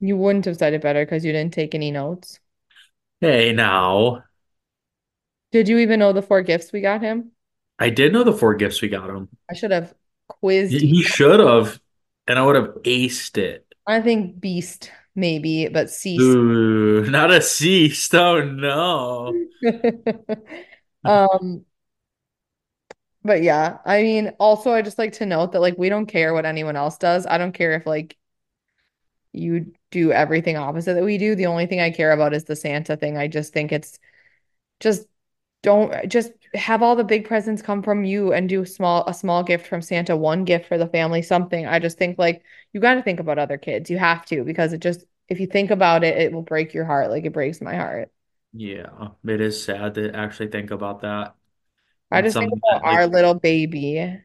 You 0.00 0.16
wouldn't 0.16 0.46
have 0.46 0.56
said 0.56 0.72
it 0.72 0.82
better 0.82 1.04
because 1.04 1.24
you 1.24 1.32
didn't 1.32 1.54
take 1.54 1.74
any 1.74 1.90
notes. 1.90 2.40
Hey, 3.20 3.52
now, 3.52 4.24
Did 5.52 5.68
you 5.68 5.78
even 5.78 6.00
know 6.00 6.12
the 6.12 6.22
four 6.22 6.42
gifts 6.42 6.72
we 6.72 6.80
got 6.80 7.02
him? 7.02 7.30
I 7.80 7.90
did 7.90 8.12
know 8.12 8.22
the 8.22 8.32
four 8.32 8.54
gifts 8.54 8.82
we 8.82 8.88
got 8.88 9.08
him. 9.08 9.28
I 9.50 9.54
should 9.54 9.70
have 9.70 9.94
quizzed 10.28 10.72
He 10.72 11.02
should 11.02 11.40
have, 11.40 11.80
and 12.28 12.38
I 12.38 12.44
would 12.44 12.56
have 12.56 12.74
aced 12.84 13.38
it. 13.38 13.66
I 13.86 14.00
think 14.00 14.38
beast. 14.38 14.92
maybe, 15.16 15.68
but 15.68 15.90
sea 15.90 16.18
Ooh, 16.20 17.04
not 17.10 17.32
a 17.32 17.40
sea 17.40 17.88
stone, 17.88 18.60
no. 18.60 19.34
Um, 21.02 21.64
but 23.22 23.42
yeah, 23.42 23.78
I 23.84 24.02
mean, 24.02 24.32
also 24.38 24.70
I 24.72 24.82
just 24.82 24.98
like 24.98 25.14
to 25.14 25.26
note 25.26 25.52
that 25.52 25.60
like 25.60 25.78
we 25.78 25.88
don't 25.88 26.06
care 26.06 26.34
what 26.34 26.46
anyone 26.46 26.76
else 26.76 26.98
does. 26.98 27.26
I 27.26 27.38
don't 27.38 27.52
care 27.52 27.72
if 27.72 27.86
like 27.86 28.16
you 29.32 29.72
do 29.90 30.12
everything 30.12 30.56
opposite 30.56 30.94
that 30.94 31.04
we 31.04 31.18
do. 31.18 31.34
The 31.34 31.46
only 31.46 31.66
thing 31.66 31.80
I 31.80 31.90
care 31.90 32.12
about 32.12 32.34
is 32.34 32.44
the 32.44 32.56
Santa 32.56 32.96
thing. 32.96 33.16
I 33.16 33.28
just 33.28 33.52
think 33.52 33.72
it's 33.72 33.98
just 34.80 35.06
don't 35.62 36.08
just 36.08 36.32
have 36.54 36.82
all 36.82 36.96
the 36.96 37.04
big 37.04 37.26
presents 37.26 37.62
come 37.62 37.82
from 37.82 38.04
you 38.04 38.32
and 38.32 38.48
do 38.48 38.64
small 38.64 39.04
a 39.06 39.14
small 39.14 39.42
gift 39.44 39.66
from 39.66 39.82
Santa, 39.82 40.16
one 40.16 40.44
gift 40.44 40.66
for 40.66 40.78
the 40.78 40.88
family, 40.88 41.22
something. 41.22 41.66
I 41.66 41.78
just 41.78 41.98
think 41.98 42.18
like 42.18 42.42
you 42.72 42.80
got 42.80 42.94
to 42.94 43.02
think 43.02 43.20
about 43.20 43.38
other 43.38 43.58
kids. 43.58 43.90
You 43.90 43.98
have 43.98 44.24
to 44.26 44.44
because 44.44 44.72
it 44.72 44.80
just 44.80 45.04
if 45.28 45.40
you 45.40 45.46
think 45.46 45.70
about 45.70 46.04
it, 46.04 46.18
it 46.18 46.32
will 46.32 46.42
break 46.42 46.74
your 46.74 46.84
heart 46.84 47.10
like 47.10 47.24
it 47.24 47.32
breaks 47.32 47.60
my 47.60 47.76
heart. 47.76 48.10
Yeah, 48.52 49.10
it 49.24 49.40
is 49.40 49.62
sad 49.64 49.94
to 49.94 50.12
actually 50.14 50.48
think 50.50 50.70
about 50.70 51.00
that. 51.02 51.36
I 52.10 52.22
And 52.22 52.22
just 52.22 52.38
think 52.38 52.52
about 52.52 52.62
that 52.70 52.84
our 52.84 53.06
like 53.06 53.06
little 53.06 53.34
baby. 53.34 54.18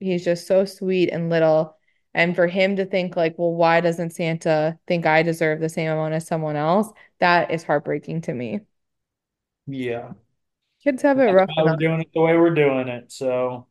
He's 0.00 0.24
just 0.24 0.46
so 0.46 0.64
sweet 0.64 1.10
and 1.10 1.30
little. 1.30 1.76
And 2.14 2.36
for 2.36 2.46
him 2.46 2.76
to 2.76 2.86
think 2.86 3.16
like, 3.16 3.36
well, 3.38 3.52
why 3.52 3.80
doesn't 3.80 4.10
Santa 4.10 4.78
think 4.86 5.04
I 5.06 5.22
deserve 5.22 5.60
the 5.60 5.68
same 5.68 5.90
amount 5.90 6.14
as 6.14 6.26
someone 6.26 6.56
else? 6.56 6.92
That 7.20 7.50
is 7.50 7.64
heartbreaking 7.64 8.22
to 8.22 8.34
me. 8.34 8.60
Yeah. 9.66 10.14
Kids 10.84 11.02
have 11.02 11.18
it 11.18 11.30
rough 11.32 11.48
we're 11.56 11.76
doing 11.76 12.00
it 12.00 12.08
the 12.14 12.20
way 12.20 12.36
we're 12.36 12.54
doing 12.54 12.88
it. 12.88 13.10
So 13.10 13.66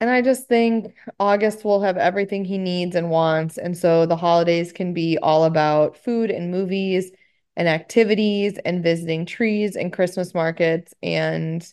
And 0.00 0.10
I 0.10 0.20
just 0.20 0.46
think 0.46 0.94
August 1.18 1.64
will 1.64 1.80
have 1.82 1.96
everything 1.96 2.44
he 2.44 2.58
needs 2.58 2.96
and 2.96 3.10
wants. 3.10 3.56
And 3.58 3.76
so 3.76 4.04
the 4.06 4.16
holidays 4.16 4.72
can 4.72 4.92
be 4.92 5.18
all 5.18 5.44
about 5.44 5.96
food 5.96 6.30
and 6.30 6.50
movies 6.50 7.10
and 7.56 7.66
activities 7.68 8.58
and 8.64 8.82
visiting 8.82 9.24
trees 9.24 9.74
and 9.76 9.92
Christmas 9.92 10.34
markets. 10.34 10.94
And 11.02 11.66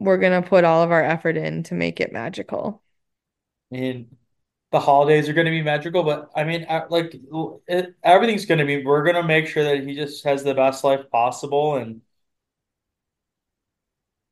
we're 0.00 0.18
going 0.18 0.42
to 0.42 0.48
put 0.48 0.64
all 0.64 0.82
of 0.82 0.90
our 0.90 1.04
effort 1.04 1.36
in 1.36 1.62
to 1.64 1.74
make 1.74 2.00
it 2.00 2.12
magical. 2.12 2.82
and 3.70 4.17
the 4.70 4.80
holidays 4.80 5.28
are 5.28 5.32
going 5.32 5.46
to 5.46 5.50
be 5.50 5.62
magical, 5.62 6.02
but 6.02 6.30
I 6.36 6.44
mean, 6.44 6.66
like 6.90 7.14
it, 7.68 7.94
everything's 8.02 8.46
going 8.46 8.58
to 8.58 8.66
be. 8.66 8.84
We're 8.84 9.02
going 9.04 9.16
to 9.16 9.22
make 9.22 9.46
sure 9.46 9.64
that 9.64 9.82
he 9.86 9.94
just 9.94 10.24
has 10.24 10.44
the 10.44 10.54
best 10.54 10.84
life 10.84 11.10
possible, 11.10 11.76
and 11.76 12.02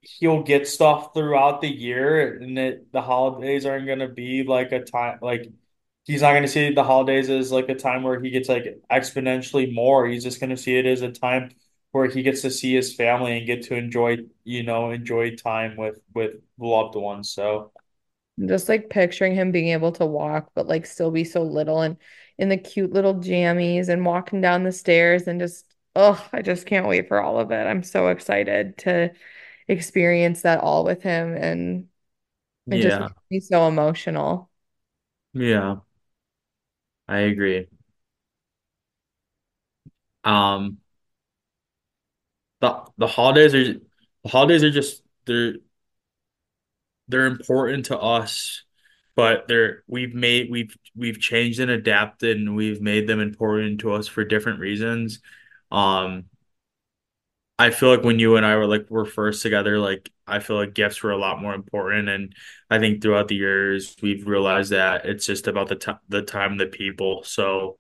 he'll 0.01 0.43
get 0.43 0.69
stuff 0.69 1.13
throughout 1.15 1.61
the 1.61 1.69
year, 1.69 2.37
and 2.39 2.57
that 2.59 2.93
the 2.93 3.03
holidays 3.03 3.67
aren't 3.67 3.87
going 3.87 3.99
to 3.99 4.09
be 4.09 4.45
like 4.45 4.73
a 4.73 4.83
time 4.85 5.19
like 5.23 5.51
he's 6.05 6.23
not 6.23 6.33
going 6.33 6.43
to 6.45 6.49
see 6.49 6.73
the 6.73 6.85
holidays 6.85 7.29
as 7.31 7.51
like 7.53 7.69
a 7.69 7.75
time 7.75 8.03
where 8.03 8.21
he 8.21 8.31
gets 8.31 8.49
like 8.49 8.81
exponentially 8.91 9.73
more. 9.75 10.07
He's 10.07 10.23
just 10.25 10.41
going 10.41 10.51
to 10.51 10.57
see 10.57 10.77
it 10.79 10.87
as 10.87 11.03
a 11.03 11.11
time 11.13 11.51
where 11.93 12.09
he 12.09 12.23
gets 12.23 12.43
to 12.43 12.51
see 12.51 12.75
his 12.75 12.95
family 12.95 13.39
and 13.39 13.47
get 13.47 13.63
to 13.65 13.75
enjoy, 13.77 14.19
you 14.45 14.63
know, 14.63 14.91
enjoy 14.91 15.35
time 15.37 15.77
with 15.77 15.99
with 16.15 16.35
loved 16.59 16.95
ones. 16.97 17.31
So 17.31 17.73
I'm 18.39 18.49
just 18.49 18.69
like 18.69 18.91
picturing 18.91 19.35
him 19.35 19.53
being 19.53 19.69
able 19.69 19.93
to 19.93 20.07
walk, 20.07 20.51
but 20.55 20.67
like 20.67 20.87
still 20.87 21.11
be 21.11 21.25
so 21.25 21.43
little 21.43 21.81
and 21.83 21.97
in 22.39 22.49
the 22.51 22.57
cute 22.59 22.93
little 22.93 23.15
jammies 23.15 23.89
and 23.89 24.05
walking 24.05 24.41
down 24.43 24.63
the 24.65 24.73
stairs 24.73 25.27
and 25.27 25.41
just, 25.41 25.67
oh, 25.97 26.23
I 26.33 26.43
just 26.43 26.67
can't 26.67 26.87
wait 26.87 27.09
for 27.09 27.21
all 27.23 27.41
of 27.41 27.51
it. 27.51 27.67
I'm 27.67 27.83
so 27.83 28.09
excited 28.09 28.77
to 28.79 29.13
experience 29.69 30.43
that 30.43 30.61
all 30.61 30.85
with 30.85 31.03
him. 31.03 31.35
And 31.37 31.89
it 32.71 32.79
just 32.81 32.99
yeah, 32.99 33.09
makes 33.09 33.13
me 33.31 33.41
so 33.41 33.69
emotional. 33.69 34.51
yeah, 35.33 35.77
I 37.09 37.21
agree. 37.21 37.69
Um, 40.25 40.79
the 42.61 42.85
the 42.99 43.07
holidays 43.07 43.55
are 43.55 43.75
the 43.75 44.29
holidays 44.29 44.63
are 44.65 44.71
just 44.71 45.03
they're 45.27 45.55
they're 47.09 47.27
important 47.27 47.87
to 47.87 47.99
us, 47.99 48.65
but 49.15 49.49
they're 49.49 49.85
we've 49.89 50.15
made 50.15 50.51
we've 50.51 50.77
we've 50.97 51.21
changed 51.21 51.61
and 51.61 51.71
adapted 51.71 52.39
and 52.39 52.57
we've 52.57 52.81
made 52.81 53.07
them 53.07 53.21
important 53.21 53.81
to 53.81 53.93
us 53.93 54.09
for 54.09 54.25
different 54.25 54.61
reasons. 54.61 55.21
Um, 55.71 56.27
I 57.59 57.71
feel 57.71 57.89
like 57.95 58.05
when 58.05 58.19
you 58.19 58.37
and 58.37 58.45
I 58.45 58.57
were 58.57 58.67
like 58.67 58.91
were 58.91 59.07
first 59.07 59.43
together, 59.43 59.79
like 59.79 60.11
I 60.27 60.41
feel 60.41 60.57
like 60.57 60.75
gifts 60.75 61.03
were 61.03 61.11
a 61.13 61.17
lot 61.19 61.41
more 61.41 61.55
important, 61.55 62.09
and 62.09 62.35
I 62.71 62.79
think 62.79 63.01
throughout 63.03 63.29
the 63.29 63.37
years 63.37 63.97
we've 64.03 64.27
realized 64.27 64.73
that 64.73 65.07
it's 65.07 65.25
just 65.27 65.47
about 65.47 65.69
the 65.69 65.77
time, 65.77 65.99
the 66.09 66.23
time, 66.23 66.59
the 66.59 66.67
people. 66.67 67.23
So 67.25 67.79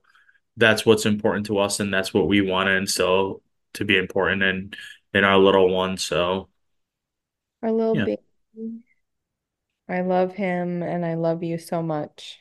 that's 0.56 0.86
what's 0.86 1.06
important 1.06 1.46
to 1.46 1.58
us, 1.58 1.80
and 1.80 1.92
that's 1.92 2.14
what 2.14 2.28
we 2.28 2.40
want 2.42 2.68
to 2.68 2.76
instill 2.76 3.42
to 3.74 3.84
be 3.84 3.98
important 3.98 4.42
in 4.42 4.74
in 5.14 5.24
our 5.24 5.38
little 5.38 5.68
one. 5.70 5.98
So 5.98 6.48
Our 7.62 7.70
little 7.70 7.96
yeah. 7.96 8.04
baby. 8.04 8.85
I 9.88 10.00
love 10.02 10.34
him 10.34 10.80
and 10.84 11.04
I 11.04 11.14
love 11.14 11.42
you 11.42 11.58
so 11.58 11.82
much. 11.82 12.38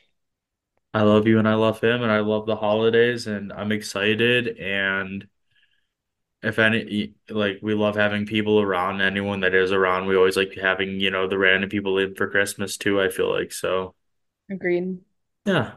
I 0.94 1.02
love 1.02 1.26
you 1.28 1.38
and 1.38 1.46
I 1.46 1.54
love 1.54 1.80
him 1.80 2.02
and 2.02 2.10
I 2.10 2.20
love 2.20 2.46
the 2.46 2.56
holidays 2.56 3.26
and 3.26 3.52
I'm 3.52 3.70
excited 3.72 4.56
and 4.58 5.28
if 6.42 6.58
any 6.58 7.14
like 7.30 7.58
we 7.62 7.74
love 7.74 7.96
having 7.96 8.26
people 8.26 8.60
around 8.60 9.00
anyone 9.00 9.40
that 9.40 9.54
is 9.54 9.72
around 9.72 10.06
we 10.06 10.16
always 10.16 10.36
like 10.36 10.54
having 10.54 11.00
you 11.00 11.10
know 11.10 11.26
the 11.26 11.38
random 11.38 11.68
people 11.70 11.98
in 11.98 12.14
for 12.14 12.28
Christmas 12.30 12.76
too 12.76 13.00
I 13.00 13.08
feel 13.08 13.30
like 13.32 13.52
so 13.52 13.94
Agreed. 14.50 15.04
yeah 15.44 15.76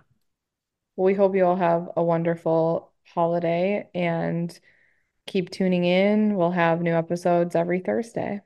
Well, 0.96 1.06
we 1.06 1.14
hope 1.16 1.36
you 1.36 1.46
all 1.46 1.56
have 1.56 1.90
a 1.98 2.04
wonderful 2.04 2.94
holiday 3.14 3.90
and 3.96 4.58
keep 5.28 5.50
tuning 5.52 5.86
in. 5.86 6.36
We'll 6.38 6.52
have 6.52 6.82
new 6.82 6.94
episodes 6.94 7.56
every 7.56 7.80
Thursday. 7.82 8.42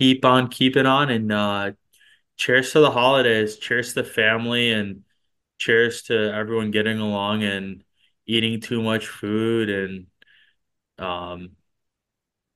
keep 0.00 0.24
on 0.24 0.48
keeping 0.48 0.86
on 0.86 1.10
and 1.10 1.32
uh 1.32 1.72
cheers 2.36 2.72
to 2.72 2.80
the 2.80 2.90
holidays 2.90 3.56
cheers 3.58 3.94
to 3.94 4.02
the 4.02 4.08
family 4.08 4.72
and 4.72 5.04
cheers 5.58 6.02
to 6.04 6.14
everyone 6.34 6.70
getting 6.70 6.98
along 6.98 7.42
and 7.42 7.84
eating 8.26 8.60
too 8.60 8.82
much 8.82 9.06
food 9.08 9.70
and 9.70 10.06
um 10.98 11.50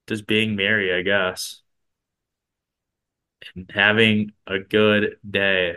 just 0.07 0.27
being 0.27 0.57
merry 0.57 0.93
I 0.93 1.03
guess 1.03 1.62
and 3.55 3.71
having 3.75 4.33
a 4.47 4.59
good 4.59 5.17
day 5.29 5.77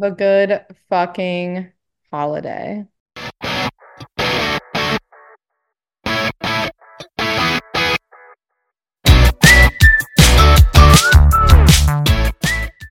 a 0.00 0.10
good 0.10 0.64
fucking 0.88 1.72
holiday. 2.10 2.86